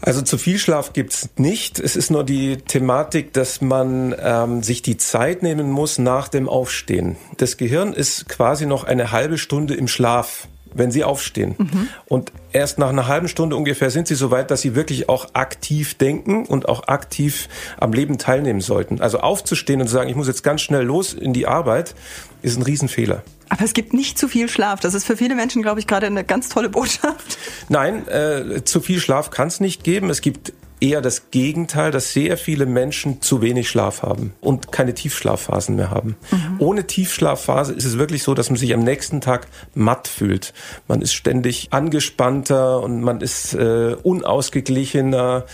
Also 0.00 0.22
zu 0.22 0.38
viel 0.38 0.58
Schlaf 0.58 0.92
gibt's 0.92 1.28
nicht. 1.36 1.78
Es 1.80 1.96
ist 1.96 2.10
nur 2.10 2.24
die 2.24 2.58
Thematik, 2.58 3.32
dass 3.32 3.60
man 3.60 4.14
ähm, 4.20 4.62
sich 4.62 4.82
die 4.82 4.96
Zeit 4.96 5.42
nehmen 5.42 5.70
muss 5.70 5.98
nach 5.98 6.28
dem 6.28 6.48
Aufstehen. 6.48 7.16
Das 7.36 7.56
Gehirn 7.56 7.92
ist 7.92 8.28
quasi 8.28 8.66
noch 8.66 8.84
eine 8.84 9.10
halbe 9.10 9.38
Stunde 9.38 9.74
im 9.74 9.88
Schlaf 9.88 10.48
wenn 10.74 10.90
sie 10.90 11.04
aufstehen. 11.04 11.54
Mhm. 11.58 11.88
Und 12.06 12.32
erst 12.52 12.78
nach 12.78 12.88
einer 12.88 13.06
halben 13.06 13.28
Stunde 13.28 13.56
ungefähr 13.56 13.90
sind 13.90 14.08
sie 14.08 14.14
so 14.14 14.30
weit, 14.30 14.50
dass 14.50 14.60
sie 14.60 14.74
wirklich 14.74 15.08
auch 15.08 15.34
aktiv 15.34 15.94
denken 15.94 16.46
und 16.46 16.68
auch 16.68 16.88
aktiv 16.88 17.48
am 17.78 17.92
Leben 17.92 18.18
teilnehmen 18.18 18.60
sollten. 18.60 19.00
Also 19.00 19.20
aufzustehen 19.20 19.80
und 19.80 19.88
zu 19.88 19.92
sagen, 19.92 20.08
ich 20.08 20.16
muss 20.16 20.26
jetzt 20.26 20.42
ganz 20.42 20.60
schnell 20.62 20.82
los 20.82 21.12
in 21.12 21.32
die 21.32 21.46
Arbeit, 21.46 21.94
ist 22.42 22.56
ein 22.56 22.62
Riesenfehler. 22.62 23.22
Aber 23.48 23.64
es 23.64 23.72
gibt 23.72 23.94
nicht 23.94 24.18
zu 24.18 24.28
viel 24.28 24.48
Schlaf. 24.48 24.80
Das 24.80 24.94
ist 24.94 25.04
für 25.04 25.16
viele 25.16 25.34
Menschen, 25.34 25.62
glaube 25.62 25.80
ich, 25.80 25.86
gerade 25.86 26.06
eine 26.06 26.24
ganz 26.24 26.48
tolle 26.48 26.68
Botschaft. 26.68 27.38
Nein, 27.68 28.06
äh, 28.08 28.62
zu 28.64 28.80
viel 28.80 29.00
Schlaf 29.00 29.30
kann 29.30 29.48
es 29.48 29.60
nicht 29.60 29.84
geben. 29.84 30.10
Es 30.10 30.20
gibt 30.20 30.52
eher 30.80 31.00
das 31.00 31.30
Gegenteil, 31.30 31.90
dass 31.90 32.12
sehr 32.12 32.36
viele 32.36 32.66
Menschen 32.66 33.20
zu 33.20 33.42
wenig 33.42 33.68
Schlaf 33.68 34.02
haben 34.02 34.32
und 34.40 34.72
keine 34.72 34.94
Tiefschlafphasen 34.94 35.76
mehr 35.76 35.90
haben. 35.90 36.16
Mhm. 36.30 36.56
Ohne 36.58 36.86
Tiefschlafphase 36.86 37.72
ist 37.72 37.84
es 37.84 37.98
wirklich 37.98 38.22
so, 38.22 38.34
dass 38.34 38.50
man 38.50 38.58
sich 38.58 38.74
am 38.74 38.80
nächsten 38.80 39.20
Tag 39.20 39.48
matt 39.74 40.08
fühlt. 40.08 40.52
Man 40.86 41.02
ist 41.02 41.14
ständig 41.14 41.68
angespannter 41.70 42.82
und 42.82 43.02
man 43.02 43.20
ist 43.20 43.54
äh, 43.54 43.96
unausgeglichener. 44.02 45.44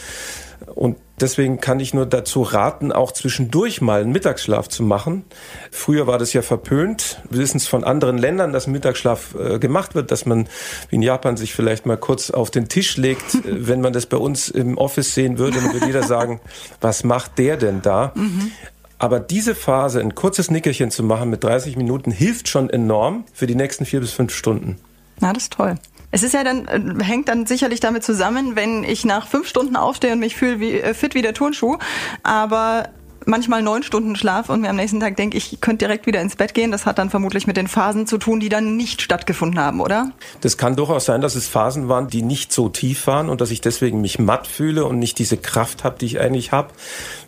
Und 0.74 0.96
Deswegen 1.21 1.61
kann 1.61 1.78
ich 1.78 1.94
nur 1.94 2.06
dazu 2.06 2.42
raten, 2.42 2.90
auch 2.90 3.12
zwischendurch 3.12 3.80
mal 3.80 4.00
einen 4.00 4.11
Mittagsschlaf 4.11 4.68
zu 4.68 4.83
machen. 4.83 5.25
Früher 5.71 6.09
war 6.09 6.18
das 6.18 6.33
ja 6.33 6.42
verpönt. 6.42 7.21
Wir 7.30 7.38
wissen 7.38 7.59
es 7.59 7.68
von 7.68 7.85
anderen 7.85 8.18
Ländern, 8.18 8.52
dass 8.52 8.66
Mittagsschlaf 8.66 9.37
äh, 9.38 9.59
gemacht 9.61 9.94
wird, 9.94 10.11
dass 10.11 10.26
man 10.26 10.49
wie 10.88 10.97
in 10.97 11.02
Japan 11.02 11.37
sich 11.37 11.54
vielleicht 11.54 11.87
mal 11.87 11.97
kurz 11.97 12.30
auf 12.30 12.50
den 12.50 12.68
Tisch 12.68 12.97
legt. 12.97 13.38
Wenn 13.44 13.80
man 13.80 13.92
das 13.92 14.06
bei 14.06 14.16
uns 14.16 14.49
im 14.49 14.76
Office 14.76 15.14
sehen 15.14 15.38
würde, 15.38 15.61
dann 15.61 15.73
würde 15.73 15.87
jeder 15.87 16.02
sagen, 16.06 16.40
was 16.80 17.04
macht 17.04 17.38
der 17.38 17.56
denn 17.56 17.80
da? 17.80 18.12
Mhm. 18.16 18.50
Aber 18.99 19.21
diese 19.21 19.54
Phase, 19.54 20.00
ein 20.00 20.14
kurzes 20.14 20.50
Nickerchen 20.50 20.90
zu 20.90 21.02
machen 21.02 21.30
mit 21.30 21.44
30 21.44 21.76
Minuten, 21.76 22.11
hilft 22.11 22.49
schon 22.49 22.71
enorm 22.71 23.25
für 23.33 23.47
die 23.47 23.54
nächsten 23.54 23.85
vier 23.85 24.00
bis 24.00 24.12
fünf 24.12 24.35
Stunden. 24.35 24.78
Na, 25.21 25.33
das 25.33 25.44
ist 25.44 25.52
toll. 25.52 25.76
Es 26.14 26.23
ist 26.23 26.33
ja 26.33 26.44
dann, 26.44 26.68
äh, 26.68 27.02
hängt 27.02 27.28
dann 27.28 27.44
sicherlich 27.44 27.80
damit 27.80 28.04
zusammen, 28.04 28.54
wenn 28.54 28.85
ich 28.85 29.04
nach 29.04 29.26
fünf 29.26 29.49
Stunden 29.49 29.75
aufstehe 29.75 30.12
und 30.12 30.21
mich 30.21 30.37
fühle 30.37 30.61
wie, 30.61 30.78
äh, 30.78 30.94
fit 30.94 31.16
wie 31.16 31.23
der 31.23 31.35
Turnschuh, 31.35 31.78
aber 32.23 32.90
manchmal 33.26 33.62
neun 33.62 33.82
Stunden 33.82 34.16
Schlaf 34.16 34.48
und 34.48 34.60
mir 34.60 34.70
am 34.70 34.76
nächsten 34.76 35.00
Tag 35.00 35.16
denke, 35.16 35.36
ich 35.36 35.58
könnte 35.60 35.84
direkt 35.84 36.06
wieder 36.06 36.20
ins 36.20 36.36
Bett 36.36 36.54
gehen. 36.54 36.70
Das 36.70 36.86
hat 36.86 36.98
dann 36.98 37.10
vermutlich 37.10 37.46
mit 37.46 37.56
den 37.56 37.68
Phasen 37.68 38.06
zu 38.06 38.18
tun, 38.18 38.40
die 38.40 38.48
dann 38.48 38.76
nicht 38.76 39.02
stattgefunden 39.02 39.58
haben, 39.58 39.80
oder? 39.80 40.10
Das 40.40 40.56
kann 40.56 40.76
durchaus 40.76 41.04
sein, 41.04 41.20
dass 41.20 41.34
es 41.34 41.48
Phasen 41.48 41.88
waren, 41.88 42.08
die 42.08 42.22
nicht 42.22 42.52
so 42.52 42.68
tief 42.68 43.06
waren 43.06 43.28
und 43.28 43.40
dass 43.40 43.50
ich 43.50 43.60
deswegen 43.60 44.00
mich 44.00 44.18
matt 44.18 44.46
fühle 44.46 44.84
und 44.84 44.98
nicht 44.98 45.18
diese 45.18 45.36
Kraft 45.36 45.84
habe, 45.84 45.96
die 45.98 46.06
ich 46.06 46.20
eigentlich 46.20 46.52
habe. 46.52 46.68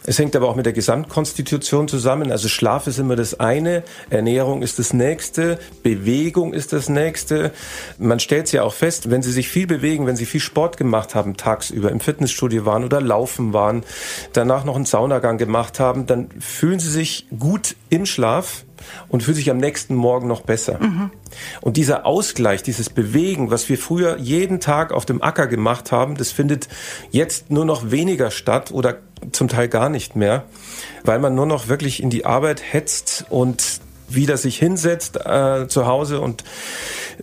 Es 0.09 0.21
hängt 0.21 0.37
aber 0.37 0.49
auch 0.49 0.55
mit 0.55 0.67
der 0.67 0.73
Gesamtkonstitution 0.73 1.89
zusammen. 1.89 2.31
Also 2.31 2.49
Schlaf 2.49 2.87
ist 2.87 2.99
immer 2.99 3.17
das 3.17 3.41
eine, 3.41 3.83
Ernährung 4.09 4.63
ist 4.63 4.79
das 4.79 4.93
nächste, 4.93 5.59
Bewegung 5.83 6.55
ist 6.55 6.73
das 6.73 6.89
nächste. 6.89 7.51
Man 7.99 8.21
stellt 8.21 8.47
es 8.47 8.53
ja 8.53 8.63
auch 8.63 8.73
fest, 8.73 9.11
wenn 9.11 9.23
Sie 9.23 9.33
sich 9.33 9.49
viel 9.49 9.67
bewegen, 9.67 10.07
wenn 10.07 10.17
Sie 10.17 10.27
viel 10.27 10.41
Sport 10.41 10.77
gemacht 10.77 11.17
haben 11.17 11.37
tagsüber, 11.37 11.91
im 11.91 11.99
Fitnessstudio 11.99 12.65
waren 12.65 12.85
oder 12.85 13.01
laufen 13.01 13.53
waren, 13.53 13.83
danach 14.33 14.65
noch 14.65 14.77
einen 14.77 14.85
Saunagang 14.85 15.39
gemacht 15.39 15.81
haben, 15.81 15.86
dann 15.95 16.29
fühlen 16.41 16.79
Sie 16.79 16.91
sich 16.91 17.27
gut 17.39 17.77
im 17.91 18.07
Schlaf 18.07 18.65
und 19.09 19.23
fühlt 19.23 19.37
sich 19.37 19.51
am 19.51 19.59
nächsten 19.59 19.95
Morgen 19.95 20.29
noch 20.29 20.43
besser. 20.43 20.79
Mhm. 20.81 21.11
Und 21.61 21.77
dieser 21.77 22.07
Ausgleich, 22.07 22.63
dieses 22.63 22.91
Bewegen, 22.91 23.51
was 23.51 23.69
wir 23.69 23.79
früher 23.79 24.19
jeden 24.19 24.61
Tag 24.61 24.93
auf 24.93 25.07
dem 25.07 25.23
Acker 25.23 25.47
gemacht 25.47 25.93
haben, 25.93 26.17
das 26.17 26.31
findet 26.31 26.69
jetzt 27.11 27.51
nur 27.51 27.65
noch 27.65 27.91
weniger 27.91 28.31
statt 28.31 28.71
oder 28.71 28.99
zum 29.33 29.49
Teil 29.49 29.69
gar 29.69 29.89
nicht 29.89 30.17
mehr, 30.17 30.45
weil 31.05 31.19
man 31.19 31.35
nur 31.35 31.47
noch 31.47 31.69
wirklich 31.69 32.03
in 32.03 32.11
die 32.11 32.27
Arbeit 32.27 32.63
hetzt 32.73 33.25
und 33.29 33.81
wieder 34.09 34.37
sich 34.37 34.59
hinsetzt 34.59 35.19
äh, 35.25 35.67
zu 35.69 35.87
Hause 35.87 36.21
und 36.21 36.45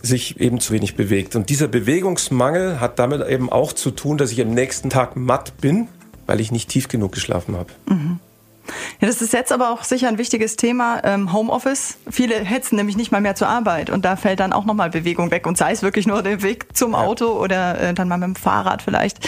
sich 0.00 0.40
eben 0.40 0.60
zu 0.60 0.72
wenig 0.72 0.96
bewegt. 0.96 1.36
Und 1.36 1.48
dieser 1.48 1.68
Bewegungsmangel 1.68 2.80
hat 2.80 2.98
damit 2.98 3.26
eben 3.26 3.50
auch 3.50 3.72
zu 3.72 3.90
tun, 3.90 4.18
dass 4.18 4.32
ich 4.32 4.40
am 4.40 4.50
nächsten 4.50 4.90
Tag 4.90 5.16
matt 5.16 5.56
bin, 5.58 5.88
weil 6.26 6.40
ich 6.40 6.52
nicht 6.52 6.68
tief 6.68 6.88
genug 6.88 7.12
geschlafen 7.12 7.56
habe. 7.56 7.72
Mhm. 7.86 8.20
Ja, 9.00 9.08
das 9.08 9.22
ist 9.22 9.32
jetzt 9.32 9.52
aber 9.52 9.70
auch 9.70 9.84
sicher 9.84 10.08
ein 10.08 10.18
wichtiges 10.18 10.56
Thema, 10.56 11.00
ähm, 11.04 11.32
Homeoffice. 11.32 11.98
Viele 12.10 12.36
hetzen 12.36 12.76
nämlich 12.76 12.96
nicht 12.96 13.12
mal 13.12 13.20
mehr 13.20 13.34
zur 13.34 13.48
Arbeit 13.48 13.90
und 13.90 14.04
da 14.04 14.16
fällt 14.16 14.40
dann 14.40 14.52
auch 14.52 14.64
nochmal 14.64 14.90
Bewegung 14.90 15.30
weg 15.30 15.46
und 15.46 15.58
sei 15.58 15.72
es 15.72 15.82
wirklich 15.82 16.06
nur 16.06 16.22
der 16.22 16.42
Weg 16.42 16.76
zum 16.76 16.94
Auto 16.94 17.26
oder 17.26 17.80
äh, 17.80 17.94
dann 17.94 18.08
mal 18.08 18.18
mit 18.18 18.28
dem 18.28 18.36
Fahrrad 18.36 18.82
vielleicht. 18.82 19.18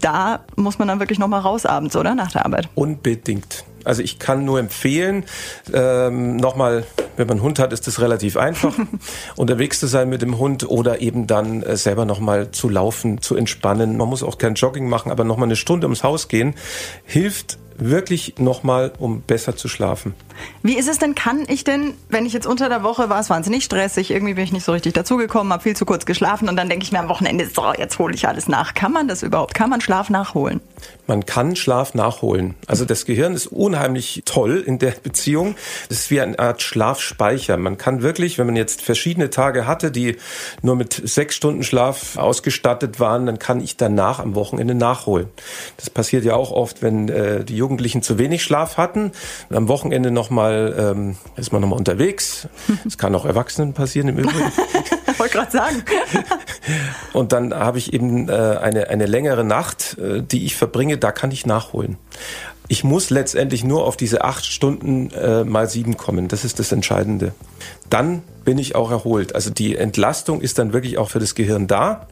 Da 0.00 0.44
muss 0.56 0.78
man 0.78 0.88
dann 0.88 1.00
wirklich 1.00 1.18
nochmal 1.18 1.40
raus 1.40 1.66
abends, 1.66 1.96
oder? 1.96 2.14
Nach 2.14 2.32
der 2.32 2.44
Arbeit. 2.44 2.68
Unbedingt. 2.74 3.64
Also 3.86 4.02
ich 4.02 4.18
kann 4.18 4.44
nur 4.44 4.58
empfehlen, 4.58 5.24
ähm, 5.72 6.36
nochmal, 6.36 6.84
wenn 7.16 7.28
man 7.28 7.36
einen 7.36 7.44
Hund 7.44 7.60
hat, 7.60 7.72
ist 7.72 7.86
das 7.86 8.00
relativ 8.00 8.36
einfach, 8.36 8.76
unterwegs 9.36 9.78
zu 9.78 9.86
sein 9.86 10.08
mit 10.08 10.22
dem 10.22 10.38
Hund 10.38 10.68
oder 10.68 11.00
eben 11.00 11.28
dann 11.28 11.62
äh, 11.62 11.76
selber 11.76 12.04
nochmal 12.04 12.50
zu 12.50 12.68
laufen, 12.68 13.22
zu 13.22 13.36
entspannen. 13.36 13.96
Man 13.96 14.08
muss 14.08 14.24
auch 14.24 14.38
kein 14.38 14.54
Jogging 14.54 14.88
machen, 14.88 15.12
aber 15.12 15.22
nochmal 15.22 15.46
eine 15.46 15.54
Stunde 15.54 15.86
ums 15.86 16.02
Haus 16.02 16.26
gehen, 16.26 16.54
hilft 17.04 17.58
wirklich 17.78 18.34
nochmal, 18.38 18.92
um 18.98 19.22
besser 19.22 19.56
zu 19.56 19.68
schlafen. 19.68 20.14
Wie 20.62 20.76
ist 20.76 20.88
es 20.88 20.98
denn, 20.98 21.14
kann 21.14 21.44
ich 21.48 21.64
denn, 21.64 21.94
wenn 22.08 22.26
ich 22.26 22.32
jetzt 22.32 22.46
unter 22.46 22.68
der 22.68 22.82
Woche 22.82 23.08
war, 23.08 23.20
es 23.20 23.30
wahnsinnig 23.30 23.64
stressig, 23.64 24.10
irgendwie 24.10 24.34
bin 24.34 24.44
ich 24.44 24.52
nicht 24.52 24.64
so 24.64 24.72
richtig 24.72 24.94
dazugekommen, 24.94 25.52
habe 25.52 25.62
viel 25.62 25.76
zu 25.76 25.86
kurz 25.86 26.06
geschlafen 26.06 26.48
und 26.48 26.56
dann 26.56 26.68
denke 26.68 26.84
ich 26.84 26.92
mir 26.92 26.98
am 26.98 27.08
Wochenende, 27.08 27.46
so, 27.46 27.72
jetzt 27.76 27.98
hole 27.98 28.14
ich 28.14 28.28
alles 28.28 28.48
nach. 28.48 28.74
Kann 28.74 28.92
man 28.92 29.08
das 29.08 29.22
überhaupt? 29.22 29.54
Kann 29.54 29.70
man 29.70 29.80
Schlaf 29.80 30.10
nachholen? 30.10 30.60
Man 31.06 31.24
kann 31.24 31.56
Schlaf 31.56 31.94
nachholen. 31.94 32.54
Also 32.66 32.84
das 32.84 33.06
Gehirn 33.06 33.34
ist 33.34 33.46
unheimlich 33.46 34.22
toll 34.24 34.62
in 34.66 34.78
der 34.78 34.90
Beziehung. 34.90 35.54
Das 35.88 36.00
ist 36.00 36.10
wie 36.10 36.20
eine 36.20 36.38
Art 36.38 36.62
Schlafspeicher. 36.62 37.56
Man 37.56 37.78
kann 37.78 38.02
wirklich, 38.02 38.38
wenn 38.38 38.46
man 38.46 38.56
jetzt 38.56 38.82
verschiedene 38.82 39.30
Tage 39.30 39.66
hatte, 39.66 39.90
die 39.90 40.16
nur 40.62 40.76
mit 40.76 41.00
sechs 41.04 41.36
Stunden 41.36 41.62
Schlaf 41.62 42.16
ausgestattet 42.16 42.98
waren, 42.98 43.26
dann 43.26 43.38
kann 43.38 43.60
ich 43.60 43.76
danach 43.76 44.18
am 44.18 44.34
Wochenende 44.34 44.74
nachholen. 44.74 45.28
Das 45.76 45.90
passiert 45.90 46.24
ja 46.24 46.34
auch 46.34 46.50
oft, 46.50 46.82
wenn 46.82 47.08
äh, 47.08 47.44
die 47.44 47.56
Jugendlichen 47.66 48.00
zu 48.00 48.16
wenig 48.16 48.44
Schlaf 48.44 48.76
hatten, 48.76 49.10
am 49.50 49.66
Wochenende 49.66 50.12
nochmal, 50.12 50.72
ähm, 50.78 51.16
ist 51.34 51.52
man 51.52 51.60
nochmal 51.60 51.78
unterwegs. 51.78 52.46
Das 52.84 52.96
kann 52.96 53.12
auch 53.16 53.24
Erwachsenen 53.24 53.72
passieren 53.72 54.08
im 54.08 54.18
Übrigen. 54.18 54.52
Wollte 55.18 55.34
gerade 55.34 55.50
sagen. 55.50 55.82
Und 57.12 57.32
dann 57.32 57.52
habe 57.52 57.78
ich 57.78 57.92
eben 57.92 58.28
äh, 58.28 58.32
eine, 58.32 58.88
eine 58.88 59.06
längere 59.06 59.42
Nacht, 59.42 59.98
äh, 59.98 60.22
die 60.22 60.44
ich 60.46 60.54
verbringe, 60.54 60.98
da 60.98 61.10
kann 61.10 61.32
ich 61.32 61.44
nachholen. 61.44 61.96
Ich 62.68 62.84
muss 62.84 63.10
letztendlich 63.10 63.64
nur 63.64 63.84
auf 63.84 63.96
diese 63.96 64.22
acht 64.22 64.46
Stunden 64.46 65.10
äh, 65.10 65.42
mal 65.42 65.68
sieben 65.68 65.96
kommen. 65.96 66.28
Das 66.28 66.44
ist 66.44 66.60
das 66.60 66.70
Entscheidende. 66.70 67.32
Dann 67.90 68.22
bin 68.44 68.58
ich 68.58 68.76
auch 68.76 68.92
erholt. 68.92 69.34
Also 69.34 69.50
die 69.50 69.76
Entlastung 69.76 70.40
ist 70.40 70.58
dann 70.58 70.72
wirklich 70.72 70.98
auch 70.98 71.10
für 71.10 71.18
das 71.18 71.34
Gehirn 71.34 71.66
da, 71.66 72.06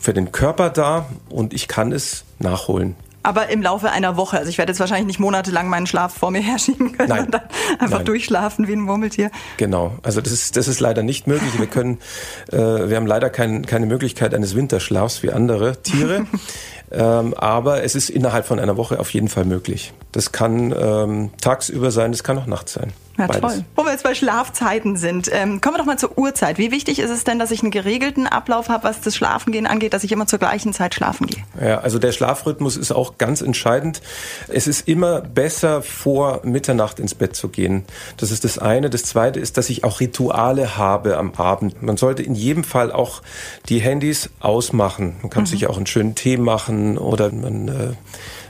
für 0.00 0.14
den 0.14 0.32
Körper 0.32 0.70
da 0.70 1.10
und 1.28 1.52
ich 1.52 1.68
kann 1.68 1.92
es 1.92 2.24
nachholen 2.38 2.96
aber 3.22 3.48
im 3.48 3.62
Laufe 3.62 3.90
einer 3.90 4.16
Woche. 4.16 4.38
Also 4.38 4.48
ich 4.48 4.58
werde 4.58 4.72
jetzt 4.72 4.80
wahrscheinlich 4.80 5.06
nicht 5.06 5.20
monatelang 5.20 5.68
meinen 5.68 5.86
Schlaf 5.86 6.14
vor 6.14 6.30
mir 6.30 6.40
herschieben 6.42 6.92
können 6.92 7.08
Nein. 7.08 7.24
und 7.26 7.34
dann 7.34 7.42
einfach 7.78 7.98
Nein. 7.98 8.04
durchschlafen 8.06 8.68
wie 8.68 8.72
ein 8.72 8.80
Murmeltier. 8.80 9.30
Genau. 9.56 9.96
Also 10.02 10.20
das 10.20 10.32
ist, 10.32 10.56
das 10.56 10.68
ist 10.68 10.80
leider 10.80 11.02
nicht 11.02 11.26
möglich. 11.26 11.58
Wir 11.58 11.66
können, 11.66 11.98
äh, 12.52 12.56
wir 12.56 12.96
haben 12.96 13.06
leider 13.06 13.30
kein, 13.30 13.66
keine 13.66 13.86
Möglichkeit 13.86 14.34
eines 14.34 14.54
Winterschlafs 14.54 15.22
wie 15.22 15.30
andere 15.30 15.82
Tiere. 15.82 16.26
ähm, 16.90 17.34
aber 17.34 17.82
es 17.82 17.94
ist 17.94 18.10
innerhalb 18.10 18.46
von 18.46 18.58
einer 18.58 18.76
Woche 18.76 18.98
auf 19.00 19.10
jeden 19.10 19.28
Fall 19.28 19.44
möglich. 19.44 19.92
Das 20.12 20.32
kann 20.32 20.74
ähm, 20.78 21.30
tagsüber 21.40 21.90
sein, 21.90 22.12
das 22.12 22.24
kann 22.24 22.38
auch 22.38 22.46
nachts 22.46 22.72
sein. 22.74 22.92
Ja, 23.18 23.26
Beides. 23.26 23.40
toll. 23.40 23.64
Wo 23.74 23.84
wir 23.84 23.90
jetzt 23.90 24.04
bei 24.04 24.14
Schlafzeiten 24.14 24.96
sind, 24.96 25.28
ähm, 25.32 25.60
kommen 25.60 25.74
wir 25.74 25.78
doch 25.78 25.86
mal 25.86 25.98
zur 25.98 26.16
Uhrzeit. 26.16 26.56
Wie 26.58 26.70
wichtig 26.70 27.00
ist 27.00 27.10
es 27.10 27.24
denn, 27.24 27.40
dass 27.40 27.50
ich 27.50 27.62
einen 27.62 27.72
geregelten 27.72 28.28
Ablauf 28.28 28.68
habe, 28.68 28.84
was 28.84 29.00
das 29.00 29.16
Schlafengehen 29.16 29.66
angeht, 29.66 29.92
dass 29.92 30.04
ich 30.04 30.12
immer 30.12 30.28
zur 30.28 30.38
gleichen 30.38 30.72
Zeit 30.72 30.94
schlafen 30.94 31.26
gehe? 31.26 31.42
Ja, 31.60 31.80
also 31.80 31.98
der 31.98 32.12
Schlafrhythmus 32.12 32.76
ist 32.76 32.92
auch 32.92 33.18
ganz 33.18 33.40
entscheidend. 33.40 34.02
Es 34.46 34.68
ist 34.68 34.86
immer 34.86 35.20
besser, 35.20 35.82
vor 35.82 36.42
Mitternacht 36.44 37.00
ins 37.00 37.14
Bett 37.14 37.34
zu 37.34 37.48
gehen. 37.48 37.84
Das 38.16 38.30
ist 38.30 38.44
das 38.44 38.58
eine. 38.58 38.88
Das 38.88 39.02
zweite 39.02 39.40
ist, 39.40 39.56
dass 39.56 39.68
ich 39.68 39.82
auch 39.82 39.98
Rituale 39.98 40.76
habe 40.76 41.16
am 41.16 41.34
Abend. 41.34 41.82
Man 41.82 41.96
sollte 41.96 42.22
in 42.22 42.34
jedem 42.34 42.62
Fall 42.62 42.92
auch 42.92 43.22
die 43.68 43.80
Handys 43.80 44.30
ausmachen. 44.38 45.16
Man 45.22 45.30
kann 45.30 45.42
mhm. 45.42 45.46
sich 45.46 45.66
auch 45.66 45.76
einen 45.76 45.86
schönen 45.86 46.14
Tee 46.14 46.36
machen 46.36 46.98
oder 46.98 47.32
man 47.32 47.68
äh, 47.68 47.92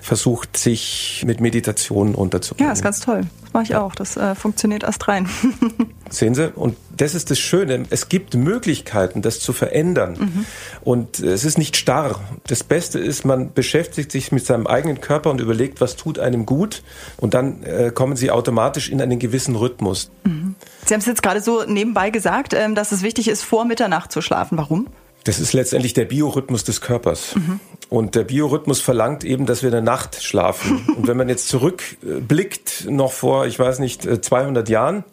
versucht, 0.00 0.56
sich 0.56 1.24
mit 1.26 1.40
Meditationen 1.40 2.14
unterzubringen. 2.14 2.68
Ja, 2.68 2.72
ist 2.72 2.82
ganz 2.82 3.00
toll. 3.00 3.22
Das 3.42 3.52
mache 3.52 3.64
ich 3.64 3.76
auch. 3.76 3.94
Das 3.94 4.16
äh, 4.16 4.34
funktioniert 4.34 4.82
erst 4.82 5.08
rein. 5.08 5.28
Sehen 6.10 6.34
Sie? 6.34 6.52
Und 6.52 6.76
das 6.96 7.14
ist 7.14 7.30
das 7.30 7.38
Schöne. 7.38 7.84
Es 7.90 8.08
gibt 8.08 8.34
Möglichkeiten, 8.34 9.22
das 9.22 9.40
zu 9.40 9.52
verändern. 9.52 10.16
Mhm. 10.18 10.46
Und 10.82 11.20
es 11.20 11.44
ist 11.44 11.58
nicht 11.58 11.76
starr. 11.76 12.20
Das 12.46 12.64
Beste 12.64 12.98
ist, 12.98 13.24
man 13.24 13.52
beschäftigt 13.52 14.12
sich 14.12 14.32
mit 14.32 14.44
seinem 14.44 14.66
eigenen 14.66 15.00
Körper 15.00 15.30
und 15.30 15.40
überlegt, 15.40 15.80
was 15.80 15.96
tut 15.96 16.18
einem 16.18 16.46
gut. 16.46 16.82
Und 17.16 17.34
dann 17.34 17.62
äh, 17.62 17.90
kommen 17.94 18.16
Sie 18.16 18.30
automatisch 18.30 18.90
in 18.90 19.00
einen 19.00 19.18
gewissen 19.18 19.56
Rhythmus. 19.56 20.10
Mhm. 20.24 20.54
Sie 20.84 20.94
haben 20.94 21.00
es 21.00 21.06
jetzt 21.06 21.22
gerade 21.22 21.40
so 21.40 21.64
nebenbei 21.64 22.10
gesagt, 22.10 22.54
ähm, 22.54 22.74
dass 22.74 22.92
es 22.92 23.02
wichtig 23.02 23.28
ist, 23.28 23.42
vor 23.42 23.64
Mitternacht 23.64 24.12
zu 24.12 24.20
schlafen. 24.20 24.58
Warum? 24.58 24.88
Das 25.24 25.40
ist 25.40 25.52
letztendlich 25.52 25.92
der 25.94 26.06
Biorhythmus 26.06 26.64
des 26.64 26.80
Körpers. 26.80 27.34
Mhm. 27.34 27.60
Und 27.88 28.14
der 28.14 28.24
Biorhythmus 28.24 28.80
verlangt 28.80 29.24
eben, 29.24 29.46
dass 29.46 29.62
wir 29.62 29.68
in 29.68 29.72
der 29.72 29.80
Nacht 29.82 30.22
schlafen. 30.22 30.84
Und 30.96 31.06
wenn 31.06 31.16
man 31.16 31.28
jetzt 31.28 31.48
zurückblickt, 31.48 32.86
noch 32.90 33.12
vor, 33.12 33.46
ich 33.46 33.58
weiß 33.58 33.78
nicht, 33.78 34.02
200 34.24 34.68
Jahren, 34.68 35.04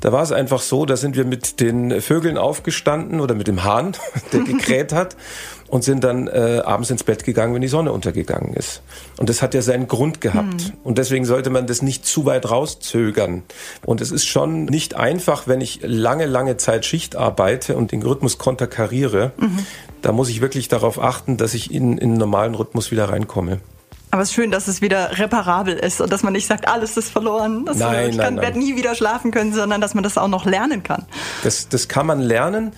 da 0.00 0.12
war 0.12 0.22
es 0.22 0.32
einfach 0.32 0.60
so, 0.60 0.84
da 0.84 0.96
sind 0.98 1.16
wir 1.16 1.24
mit 1.24 1.60
den 1.60 2.02
Vögeln 2.02 2.36
aufgestanden 2.36 3.20
oder 3.20 3.34
mit 3.34 3.48
dem 3.48 3.64
Hahn, 3.64 3.96
der 4.32 4.40
gekräht 4.44 4.92
hat 4.92 5.16
und 5.68 5.84
sind 5.84 6.04
dann 6.04 6.28
äh, 6.28 6.62
abends 6.64 6.90
ins 6.90 7.04
Bett 7.04 7.24
gegangen, 7.24 7.54
wenn 7.54 7.62
die 7.62 7.68
Sonne 7.68 7.92
untergegangen 7.92 8.54
ist. 8.54 8.82
Und 9.16 9.28
das 9.28 9.42
hat 9.42 9.54
ja 9.54 9.62
seinen 9.62 9.88
Grund 9.88 10.20
gehabt. 10.20 10.68
Mhm. 10.68 10.72
Und 10.84 10.98
deswegen 10.98 11.24
sollte 11.24 11.50
man 11.50 11.66
das 11.66 11.82
nicht 11.82 12.06
zu 12.06 12.26
weit 12.26 12.50
rauszögern. 12.50 13.42
Und 13.84 14.00
es 14.00 14.10
ist 14.10 14.26
schon 14.26 14.66
nicht 14.66 14.94
einfach, 14.94 15.46
wenn 15.46 15.60
ich 15.60 15.80
lange, 15.82 16.26
lange 16.26 16.56
Zeit 16.56 16.84
Schicht 16.84 17.16
arbeite 17.16 17.76
und 17.76 17.92
den 17.92 18.02
Rhythmus 18.02 18.38
konterkariere. 18.38 19.32
Mhm. 19.36 19.66
Da 20.02 20.12
muss 20.12 20.28
ich 20.28 20.40
wirklich 20.40 20.68
darauf 20.68 21.02
achten, 21.02 21.36
dass 21.36 21.54
ich 21.54 21.72
in, 21.72 21.98
in 21.98 22.10
einen 22.10 22.18
normalen 22.18 22.54
Rhythmus 22.54 22.90
wieder 22.90 23.08
reinkomme. 23.08 23.60
Aber 24.14 24.22
es 24.22 24.28
ist 24.28 24.34
schön, 24.36 24.52
dass 24.52 24.68
es 24.68 24.80
wieder 24.80 25.18
reparabel 25.18 25.74
ist 25.74 26.00
und 26.00 26.12
dass 26.12 26.22
man 26.22 26.34
nicht 26.34 26.46
sagt, 26.46 26.68
alles 26.68 26.96
ist 26.96 27.10
verloren. 27.10 27.64
Das 27.64 27.78
nein, 27.78 28.10
ich 28.10 28.18
kann, 28.18 28.36
werde 28.36 28.56
nie 28.56 28.76
wieder 28.76 28.94
schlafen 28.94 29.32
können, 29.32 29.52
sondern 29.52 29.80
dass 29.80 29.94
man 29.94 30.04
das 30.04 30.18
auch 30.18 30.28
noch 30.28 30.44
lernen 30.44 30.84
kann. 30.84 31.04
Das, 31.42 31.68
das 31.68 31.88
kann 31.88 32.06
man 32.06 32.20
lernen. 32.20 32.74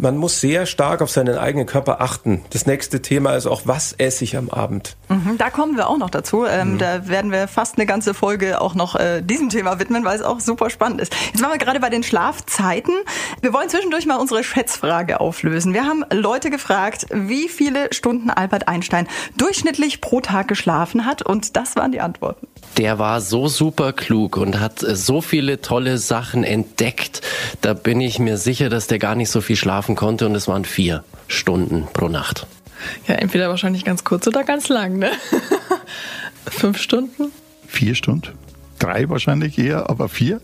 Man 0.00 0.16
muss 0.16 0.40
sehr 0.40 0.66
stark 0.66 1.00
auf 1.00 1.10
seinen 1.10 1.38
eigenen 1.38 1.66
Körper 1.66 2.00
achten. 2.00 2.44
Das 2.50 2.66
nächste 2.66 3.00
Thema 3.00 3.34
ist 3.34 3.46
auch, 3.46 3.62
was 3.64 3.92
esse 3.92 4.24
ich 4.24 4.36
am 4.36 4.50
Abend? 4.50 4.96
Mhm, 5.08 5.38
da 5.38 5.50
kommen 5.50 5.76
wir 5.76 5.88
auch 5.88 5.98
noch 5.98 6.10
dazu. 6.10 6.44
Ähm, 6.44 6.74
mhm. 6.74 6.78
Da 6.78 7.08
werden 7.08 7.32
wir 7.32 7.48
fast 7.48 7.76
eine 7.78 7.86
ganze 7.86 8.14
Folge 8.14 8.60
auch 8.60 8.74
noch 8.74 8.94
äh, 8.96 9.22
diesem 9.22 9.48
Thema 9.48 9.78
widmen, 9.78 10.04
weil 10.04 10.16
es 10.16 10.22
auch 10.22 10.40
super 10.40 10.70
spannend 10.70 11.00
ist. 11.00 11.14
Jetzt 11.32 11.42
waren 11.42 11.52
wir 11.52 11.58
gerade 11.58 11.80
bei 11.80 11.90
den 11.90 12.02
Schlafzeiten. 12.02 12.94
Wir 13.40 13.52
wollen 13.52 13.68
zwischendurch 13.68 14.06
mal 14.06 14.16
unsere 14.16 14.44
Schätzfrage 14.44 15.20
auflösen. 15.20 15.72
Wir 15.72 15.84
haben 15.84 16.04
Leute 16.12 16.50
gefragt, 16.50 17.06
wie 17.10 17.48
viele 17.48 17.92
Stunden 17.92 18.30
Albert 18.30 18.68
Einstein 18.68 19.08
durchschnittlich 19.36 20.00
pro 20.00 20.20
Tag 20.20 20.48
geschlafen 20.48 21.06
hat 21.06 21.22
und 21.22 21.56
das 21.56 21.76
waren 21.76 21.92
die 21.92 22.00
Antworten. 22.00 22.46
Der 22.76 22.98
war 22.98 23.20
so 23.20 23.48
super 23.48 23.92
klug 23.92 24.36
und 24.36 24.60
hat 24.60 24.82
äh, 24.82 24.94
so 24.94 25.20
viele 25.20 25.60
tolle 25.60 25.98
Sachen 25.98 26.44
entdeckt. 26.44 27.22
Da 27.60 27.74
bin 27.74 28.00
ich 28.00 28.18
mir 28.18 28.36
sicher, 28.36 28.68
dass 28.68 28.86
der 28.86 28.98
gar 28.98 29.14
nicht 29.14 29.30
so 29.30 29.40
viel 29.40 29.56
schlafen 29.56 29.96
konnte 29.96 30.26
und 30.26 30.34
es 30.34 30.46
waren 30.46 30.64
vier 30.64 31.04
Stunden 31.26 31.88
pro 31.92 32.08
Nacht. 32.08 32.46
Ja, 33.06 33.16
entweder 33.16 33.48
wahrscheinlich 33.48 33.84
ganz 33.84 34.04
kurz 34.04 34.26
oder 34.28 34.44
ganz 34.44 34.68
lang, 34.68 34.98
ne? 34.98 35.10
Fünf 36.46 36.78
Stunden? 36.78 37.32
Vier 37.66 37.94
Stunden. 37.94 38.32
Drei 38.78 39.08
wahrscheinlich 39.08 39.58
eher, 39.58 39.90
aber 39.90 40.08
vier? 40.08 40.40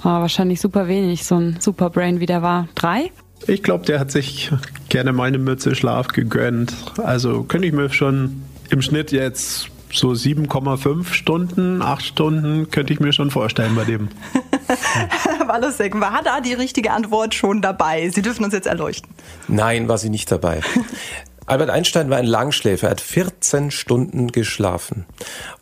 Oh, 0.00 0.04
wahrscheinlich 0.04 0.60
super 0.60 0.88
wenig, 0.88 1.24
so 1.24 1.36
ein 1.36 1.58
Superbrain 1.60 2.20
wie 2.20 2.26
der 2.26 2.42
war. 2.42 2.68
Drei? 2.74 3.10
Ich 3.46 3.62
glaube, 3.62 3.84
der 3.84 4.00
hat 4.00 4.10
sich 4.10 4.50
gerne 4.88 5.12
mal 5.12 5.24
eine 5.24 5.38
Mütze 5.38 5.74
Schlaf 5.74 6.08
gegönnt. 6.08 6.72
Also 7.02 7.42
könnte 7.44 7.66
ich 7.66 7.74
mir 7.74 7.90
schon 7.90 8.42
im 8.70 8.80
Schnitt 8.80 9.12
jetzt 9.12 9.68
so 9.96 10.10
7,5 10.10 11.12
Stunden, 11.12 11.82
8 11.82 12.04
Stunden 12.04 12.70
könnte 12.70 12.92
ich 12.92 13.00
mir 13.00 13.12
schon 13.12 13.30
vorstellen 13.30 13.74
bei 13.74 13.84
dem. 13.84 14.08
Herr 15.38 15.48
Wallusek, 15.48 15.98
war 16.00 16.22
da 16.22 16.40
die 16.40 16.54
richtige 16.54 16.92
Antwort 16.92 17.34
schon 17.34 17.60
dabei? 17.62 18.08
Sie 18.10 18.22
dürfen 18.22 18.44
uns 18.44 18.54
jetzt 18.54 18.66
erleuchten. 18.66 19.10
Nein, 19.48 19.88
war 19.88 19.98
sie 19.98 20.10
nicht 20.10 20.30
dabei. 20.30 20.60
Albert 21.46 21.70
Einstein 21.70 22.08
war 22.08 22.18
ein 22.18 22.26
Langschläfer, 22.26 22.86
er 22.86 22.92
hat 22.92 23.00
14 23.00 23.70
Stunden 23.70 24.32
geschlafen. 24.32 25.04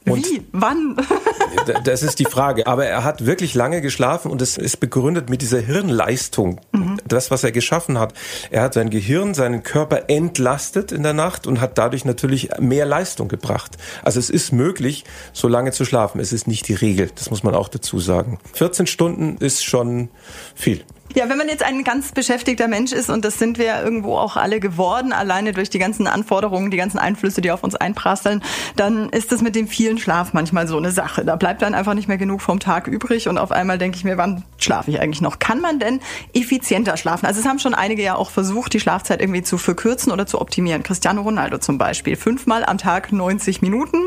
Und 0.07 0.25
Wie? 0.27 0.43
Wann? 0.53 0.97
das 1.85 2.03
ist 2.03 2.19
die 2.19 2.25
Frage. 2.25 2.67
Aber 2.67 2.87
er 2.87 3.05
hat 3.05 3.27
wirklich 3.27 3.55
lange 3.55 3.81
geschlafen 3.81 4.31
und 4.31 4.43
es 4.43 4.57
ist 4.57 4.79
begründet 4.79 5.31
mit 5.31 5.43
dieser 5.43 5.61
Hirnleistung. 5.61 6.61
Mhm. 6.73 6.99
Das, 7.07 7.31
was 7.31 7.45
er 7.45 7.53
geschaffen 7.53 7.99
hat. 7.99 8.15
Er 8.51 8.63
hat 8.63 8.75
sein 8.75 8.91
Gehirn, 8.91 9.35
seinen 9.35 9.63
Körper 9.63 10.09
entlastet 10.09 10.93
in 10.93 11.03
der 11.03 11.13
Nacht 11.13 11.47
und 11.47 11.61
hat 11.61 11.79
dadurch 11.79 12.05
natürlich 12.05 12.51
mehr 12.59 12.87
Leistung 12.87 13.29
gebracht. 13.29 13.77
Also 14.03 14.19
es 14.19 14.31
ist 14.31 14.53
möglich, 14.53 15.05
so 15.33 15.49
lange 15.49 15.73
zu 15.73 15.85
schlafen. 15.85 16.21
Es 16.21 16.33
ist 16.33 16.47
nicht 16.47 16.69
die 16.69 16.75
Regel. 16.75 17.11
Das 17.15 17.31
muss 17.31 17.43
man 17.43 17.55
auch 17.55 17.69
dazu 17.69 17.99
sagen. 17.99 18.39
14 18.55 18.87
Stunden 18.87 19.37
ist 19.39 19.65
schon 19.65 20.11
viel. 20.55 20.85
Ja, 21.15 21.29
wenn 21.29 21.37
man 21.37 21.49
jetzt 21.49 21.63
ein 21.63 21.85
ganz 21.85 22.13
beschäftigter 22.13 22.69
Mensch 22.69 22.93
ist, 22.93 23.11
und 23.11 23.23
das 23.25 23.39
sind 23.39 23.59
wir 23.59 23.83
irgendwo 23.83 24.17
auch 24.17 24.37
alle 24.37 24.61
geworden, 24.61 25.13
alleine 25.13 25.53
durch 25.53 25.69
die 25.69 25.79
ganzen 25.79 26.07
Anforderungen, 26.07 26.71
die 26.71 26.79
ganzen 26.79 26.99
Einflüsse, 26.99 27.43
die 27.43 27.51
auf 27.51 27.63
uns 27.63 27.75
einprasseln, 27.75 28.43
dann 28.77 29.11
ist 29.11 29.31
das 29.31 29.43
mit 29.43 29.55
dem 29.55 29.69
vielen 29.69 29.99
Schlaf 29.99 30.33
manchmal 30.33 30.67
so 30.67 30.79
eine 30.79 30.91
Sache. 30.91 31.25
Da 31.25 31.37
bleibt 31.37 31.61
dann 31.61 31.75
einfach 31.75 31.93
nicht 31.93 32.09
mehr 32.09 32.17
genug 32.17 32.41
vom 32.41 32.61
Tag 32.61 32.87
übrig 32.87 33.29
und 33.29 33.37
auf 33.37 33.53
einmal 33.53 33.77
denke 33.77 33.99
ich 33.99 34.05
mir, 34.05 34.17
wann 34.17 34.43
schlafe 34.57 34.91
ich 34.91 35.01
eigentlich 35.01 35.21
noch? 35.21 35.39
Kann 35.39 35.61
man 35.61 35.79
denn 35.79 36.01
effizienter 36.33 36.97
schlafen? 36.97 37.27
Also 37.27 37.41
es 37.41 37.47
haben 37.47 37.59
schon 37.59 37.75
einige 37.75 38.03
ja 38.03 38.15
auch 38.15 38.31
versucht, 38.31 38.73
die 38.73 38.81
Schlafzeit 38.81 39.21
irgendwie 39.21 39.43
zu 39.43 39.59
verkürzen 39.59 40.13
oder 40.13 40.27
zu 40.27 40.41
optimieren. 40.41 40.83
Cristiano 40.83 41.21
Ronaldo 41.21 41.59
zum 41.59 41.77
Beispiel. 41.77 42.17
Fünfmal 42.17 42.65
am 42.65 42.79
Tag 42.79 43.13
90 43.13 43.61
Minuten. 43.61 43.99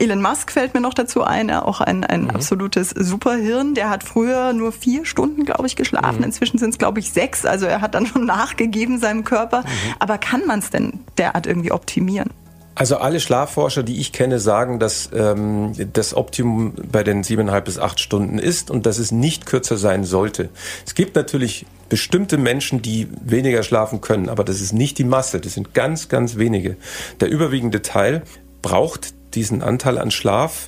Elon 0.00 0.22
Musk 0.22 0.50
fällt 0.50 0.72
mir 0.72 0.80
noch 0.80 0.94
dazu 0.94 1.22
ein, 1.22 1.50
auch 1.50 1.82
ein, 1.82 2.04
ein 2.04 2.22
mhm. 2.22 2.30
absolutes 2.30 2.90
Superhirn. 2.90 3.74
Der 3.74 3.90
hat 3.90 4.02
früher 4.02 4.54
nur 4.54 4.72
vier 4.72 5.04
Stunden, 5.04 5.44
glaube 5.44 5.66
ich, 5.66 5.76
geschlafen. 5.76 6.18
Mhm. 6.18 6.24
Inzwischen 6.24 6.58
sind 6.58 6.70
es, 6.70 6.78
glaube 6.78 7.00
ich, 7.00 7.10
sechs. 7.12 7.44
Also 7.44 7.66
er 7.66 7.82
hat 7.82 7.94
dann 7.94 8.06
schon 8.06 8.24
nachgegeben 8.26 8.98
seinem 8.98 9.24
Körper. 9.24 9.60
Mhm. 9.60 9.94
Aber 9.98 10.16
kann 10.16 10.46
man 10.46 10.60
es 10.60 10.70
denn 10.70 11.00
derart 11.18 11.46
irgendwie 11.46 11.70
optimieren? 11.70 12.30
Also 12.74 12.96
alle 12.96 13.20
Schlafforscher, 13.20 13.82
die 13.82 14.00
ich 14.00 14.12
kenne, 14.12 14.38
sagen, 14.38 14.78
dass 14.78 15.10
ähm, 15.12 15.72
das 15.92 16.14
Optimum 16.14 16.72
bei 16.90 17.04
den 17.04 17.22
siebeneinhalb 17.22 17.66
bis 17.66 17.78
acht 17.78 18.00
Stunden 18.00 18.38
ist 18.38 18.70
und 18.70 18.86
dass 18.86 18.98
es 18.98 19.12
nicht 19.12 19.44
kürzer 19.44 19.76
sein 19.76 20.04
sollte. 20.04 20.48
Es 20.86 20.94
gibt 20.94 21.14
natürlich 21.14 21.66
bestimmte 21.90 22.38
Menschen, 22.38 22.80
die 22.80 23.08
weniger 23.22 23.64
schlafen 23.64 24.00
können, 24.00 24.30
aber 24.30 24.44
das 24.44 24.62
ist 24.62 24.72
nicht 24.72 24.96
die 24.96 25.04
Masse. 25.04 25.40
Das 25.40 25.52
sind 25.52 25.74
ganz, 25.74 26.08
ganz 26.08 26.36
wenige. 26.36 26.76
Der 27.20 27.28
überwiegende 27.28 27.82
Teil 27.82 28.22
braucht 28.62 29.12
diesen 29.34 29.62
Anteil 29.62 29.98
an 29.98 30.10
Schlaf. 30.10 30.66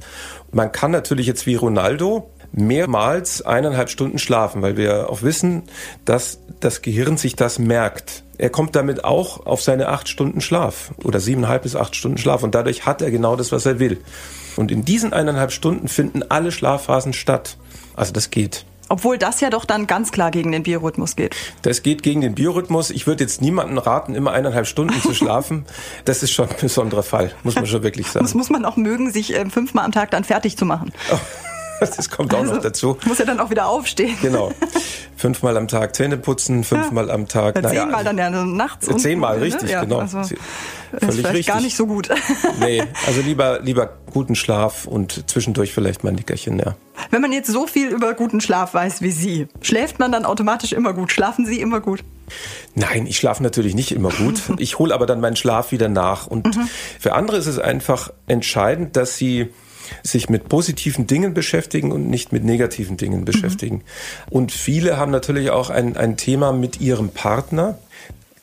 Man 0.50 0.72
kann 0.72 0.90
natürlich 0.90 1.26
jetzt 1.26 1.46
wie 1.46 1.54
Ronaldo 1.54 2.30
mehrmals 2.52 3.42
eineinhalb 3.42 3.88
Stunden 3.88 4.18
schlafen, 4.18 4.62
weil 4.62 4.76
wir 4.76 5.08
auch 5.10 5.22
wissen, 5.22 5.62
dass 6.04 6.40
das 6.60 6.82
Gehirn 6.82 7.16
sich 7.16 7.34
das 7.34 7.58
merkt. 7.58 8.24
Er 8.38 8.50
kommt 8.50 8.76
damit 8.76 9.04
auch 9.04 9.46
auf 9.46 9.62
seine 9.62 9.88
acht 9.88 10.08
Stunden 10.08 10.40
Schlaf 10.40 10.92
oder 11.02 11.20
siebeneinhalb 11.20 11.62
bis 11.62 11.76
acht 11.76 11.96
Stunden 11.96 12.18
Schlaf 12.18 12.42
und 12.42 12.54
dadurch 12.54 12.84
hat 12.84 13.00
er 13.00 13.10
genau 13.10 13.36
das, 13.36 13.52
was 13.52 13.66
er 13.66 13.78
will. 13.78 13.98
Und 14.56 14.70
in 14.70 14.84
diesen 14.84 15.12
eineinhalb 15.12 15.52
Stunden 15.52 15.88
finden 15.88 16.22
alle 16.28 16.52
Schlafphasen 16.52 17.14
statt. 17.14 17.56
Also 17.94 18.12
das 18.12 18.30
geht. 18.30 18.66
Obwohl 18.92 19.16
das 19.16 19.40
ja 19.40 19.48
doch 19.48 19.64
dann 19.64 19.86
ganz 19.86 20.12
klar 20.12 20.30
gegen 20.30 20.52
den 20.52 20.64
Biorhythmus 20.64 21.16
geht. 21.16 21.34
Das 21.62 21.82
geht 21.82 22.02
gegen 22.02 22.20
den 22.20 22.34
Biorhythmus. 22.34 22.90
Ich 22.90 23.06
würde 23.06 23.24
jetzt 23.24 23.40
niemandem 23.40 23.78
raten, 23.78 24.14
immer 24.14 24.32
eineinhalb 24.32 24.66
Stunden 24.66 25.00
zu 25.00 25.14
schlafen. 25.14 25.64
Das 26.04 26.22
ist 26.22 26.32
schon 26.32 26.48
ein 26.48 26.56
besonderer 26.60 27.02
Fall, 27.02 27.32
muss 27.42 27.54
man 27.54 27.66
schon 27.66 27.82
wirklich 27.82 28.10
sagen. 28.10 28.24
Das 28.24 28.34
muss 28.34 28.50
man 28.50 28.64
auch 28.64 28.76
mögen, 28.76 29.12
sich 29.12 29.34
äh, 29.34 29.48
fünfmal 29.48 29.84
am 29.84 29.92
Tag 29.92 30.10
dann 30.10 30.24
fertig 30.24 30.56
zu 30.56 30.64
machen. 30.64 30.92
Oh. 31.10 31.18
Das 31.96 32.10
kommt 32.10 32.34
auch 32.34 32.40
also, 32.40 32.54
noch 32.54 32.62
dazu. 32.62 32.96
Muss 33.06 33.18
ja 33.18 33.24
dann 33.24 33.40
auch 33.40 33.50
wieder 33.50 33.66
aufstehen. 33.66 34.16
Genau. 34.22 34.52
Fünfmal 35.16 35.56
am 35.56 35.68
Tag 35.68 35.94
Zähne 35.94 36.16
putzen, 36.16 36.64
fünfmal 36.64 37.08
ja. 37.08 37.14
am 37.14 37.28
Tag. 37.28 37.54
Ja, 37.54 37.62
naja, 37.62 37.82
zehnmal 37.82 38.04
dann 38.04 38.18
ja 38.18 38.30
nachts. 38.30 38.88
Zehnmal, 38.96 39.38
ne? 39.38 39.44
richtig, 39.44 39.70
ja, 39.70 39.82
genau. 39.82 39.98
Also, 39.98 40.18
Völlig 40.18 40.40
ist 40.90 41.14
vielleicht 41.14 41.26
richtig. 41.26 41.46
gar 41.46 41.60
nicht 41.60 41.76
so 41.76 41.86
gut. 41.86 42.08
Nee, 42.60 42.82
also 43.06 43.20
lieber, 43.22 43.60
lieber 43.60 43.88
guten 44.12 44.34
Schlaf 44.34 44.86
und 44.86 45.28
zwischendurch 45.30 45.72
vielleicht 45.72 46.04
mal 46.04 46.10
ein 46.10 46.16
Nickerchen, 46.16 46.58
ja. 46.58 46.76
Wenn 47.10 47.22
man 47.22 47.32
jetzt 47.32 47.50
so 47.50 47.66
viel 47.66 47.88
über 47.88 48.14
guten 48.14 48.40
Schlaf 48.40 48.74
weiß 48.74 49.00
wie 49.02 49.10
Sie, 49.10 49.48
schläft 49.60 49.98
man 49.98 50.12
dann 50.12 50.24
automatisch 50.24 50.72
immer 50.72 50.92
gut? 50.92 51.10
Schlafen 51.12 51.46
Sie 51.46 51.60
immer 51.60 51.80
gut? 51.80 52.04
Nein, 52.74 53.06
ich 53.06 53.16
schlafe 53.16 53.42
natürlich 53.42 53.74
nicht 53.74 53.92
immer 53.92 54.10
gut. 54.10 54.42
Ich 54.58 54.78
hole 54.78 54.94
aber 54.94 55.06
dann 55.06 55.20
meinen 55.20 55.36
Schlaf 55.36 55.72
wieder 55.72 55.88
nach. 55.88 56.26
Und 56.26 56.56
mhm. 56.56 56.68
für 57.00 57.14
andere 57.14 57.36
ist 57.36 57.46
es 57.46 57.58
einfach 57.58 58.10
entscheidend, 58.26 58.96
dass 58.96 59.16
sie 59.16 59.50
sich 60.02 60.28
mit 60.28 60.48
positiven 60.48 61.06
Dingen 61.06 61.34
beschäftigen 61.34 61.92
und 61.92 62.08
nicht 62.08 62.32
mit 62.32 62.44
negativen 62.44 62.96
Dingen 62.96 63.24
beschäftigen. 63.24 63.76
Mhm. 63.76 63.82
Und 64.30 64.52
viele 64.52 64.96
haben 64.96 65.10
natürlich 65.10 65.50
auch 65.50 65.70
ein, 65.70 65.96
ein 65.96 66.16
Thema 66.16 66.52
mit 66.52 66.80
ihrem 66.80 67.10
Partner. 67.10 67.78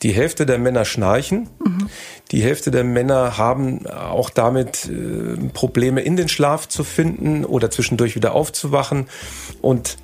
Die 0.02 0.12
Hälfte 0.12 0.46
der 0.46 0.58
Männer 0.58 0.84
schnarchen. 0.84 1.48
Mhm. 1.62 1.88
Die 2.30 2.42
Hälfte 2.42 2.70
der 2.70 2.84
Männer 2.84 3.36
haben 3.36 3.86
auch 3.86 4.30
damit 4.30 4.88
äh, 4.88 5.36
Probleme 5.52 6.00
in 6.00 6.16
den 6.16 6.28
Schlaf 6.28 6.68
zu 6.68 6.84
finden 6.84 7.44
oder 7.44 7.70
zwischendurch 7.70 8.16
wieder 8.16 8.34
aufzuwachen. 8.34 9.08
Und 9.60 9.98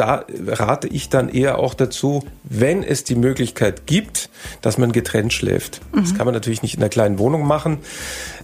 da 0.00 0.24
rate 0.46 0.88
ich 0.88 1.08
dann 1.08 1.28
eher 1.28 1.58
auch 1.58 1.74
dazu, 1.74 2.24
wenn 2.44 2.82
es 2.82 3.04
die 3.04 3.16
Möglichkeit 3.16 3.86
gibt, 3.86 4.30
dass 4.62 4.78
man 4.78 4.92
getrennt 4.92 5.32
schläft. 5.32 5.80
Mhm. 5.92 6.00
Das 6.00 6.14
kann 6.14 6.24
man 6.24 6.32
natürlich 6.32 6.62
nicht 6.62 6.74
in 6.74 6.80
einer 6.80 6.88
kleinen 6.88 7.18
Wohnung 7.18 7.46
machen, 7.46 7.78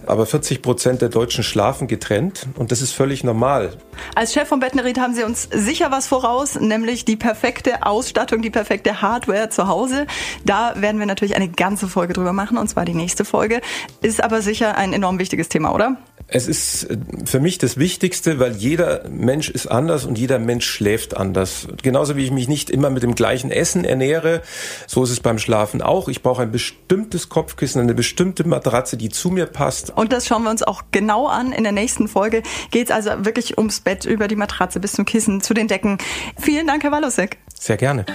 aber 0.09 0.25
40 0.25 0.61
Prozent 0.61 1.01
der 1.01 1.09
Deutschen 1.09 1.43
schlafen 1.43 1.87
getrennt 1.87 2.47
und 2.55 2.71
das 2.71 2.81
ist 2.81 2.91
völlig 2.91 3.23
normal. 3.23 3.77
Als 4.15 4.33
Chef 4.33 4.47
von 4.47 4.59
Bettnerit 4.59 4.99
haben 4.99 5.13
Sie 5.13 5.23
uns 5.23 5.47
sicher 5.51 5.91
was 5.91 6.07
voraus, 6.07 6.59
nämlich 6.59 7.05
die 7.05 7.15
perfekte 7.15 7.85
Ausstattung, 7.85 8.41
die 8.41 8.49
perfekte 8.49 9.01
Hardware 9.01 9.49
zu 9.49 9.67
Hause. 9.67 10.07
Da 10.45 10.73
werden 10.77 10.99
wir 10.99 11.05
natürlich 11.05 11.35
eine 11.35 11.49
ganze 11.49 11.87
Folge 11.87 12.13
drüber 12.13 12.33
machen 12.33 12.57
und 12.57 12.67
zwar 12.67 12.85
die 12.85 12.93
nächste 12.93 13.25
Folge. 13.25 13.61
Ist 14.01 14.23
aber 14.23 14.41
sicher 14.41 14.77
ein 14.77 14.93
enorm 14.93 15.19
wichtiges 15.19 15.49
Thema, 15.49 15.73
oder? 15.73 15.97
Es 16.29 16.47
ist 16.47 16.83
äh, 16.83 16.97
für 17.25 17.39
mich 17.39 17.57
das 17.57 17.77
Wichtigste, 17.77 18.39
weil 18.39 18.55
jeder 18.55 19.07
Mensch 19.09 19.49
ist 19.49 19.67
anders 19.67 20.05
und 20.05 20.17
jeder 20.17 20.39
Mensch 20.39 20.65
schläft 20.65 21.15
anders. 21.15 21.67
Genauso 21.81 22.17
wie 22.17 22.25
ich 22.25 22.31
mich 22.31 22.47
nicht 22.47 22.69
immer 22.69 22.89
mit 22.89 23.03
dem 23.03 23.15
gleichen 23.15 23.49
Essen 23.49 23.85
ernähre, 23.85 24.41
so 24.87 25.03
ist 25.03 25.11
es 25.11 25.19
beim 25.21 25.39
Schlafen 25.39 25.81
auch. 25.81 26.09
Ich 26.09 26.21
brauche 26.21 26.41
ein 26.41 26.51
bestimmtes 26.51 27.29
Kopfkissen, 27.29 27.81
eine 27.81 27.93
bestimmte 27.93 28.45
Matratze, 28.45 28.97
die 28.97 29.09
zu 29.09 29.29
mir 29.29 29.45
passt. 29.45 29.96
Und 29.97 30.13
das 30.13 30.27
schauen 30.27 30.43
wir 30.43 30.51
uns 30.51 30.61
auch 30.61 30.83
genau 30.91 31.27
an. 31.27 31.51
In 31.51 31.63
der 31.63 31.71
nächsten 31.71 32.07
Folge 32.07 32.43
geht 32.69 32.89
es 32.89 32.91
also 32.91 33.25
wirklich 33.25 33.57
ums 33.57 33.79
Bett, 33.79 34.05
über 34.05 34.27
die 34.27 34.35
Matratze 34.35 34.79
bis 34.79 34.93
zum 34.93 35.05
Kissen, 35.05 35.41
zu 35.41 35.55
den 35.55 35.67
Decken. 35.67 35.97
Vielen 36.39 36.67
Dank, 36.67 36.83
Herr 36.83 36.91
Walosek. 36.91 37.39
Sehr 37.59 37.77
gerne. 37.77 38.05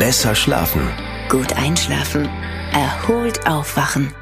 Besser 0.00 0.34
schlafen. 0.34 0.90
Gut 1.28 1.52
einschlafen. 1.56 2.28
Erholt 2.72 3.46
aufwachen. 3.46 4.12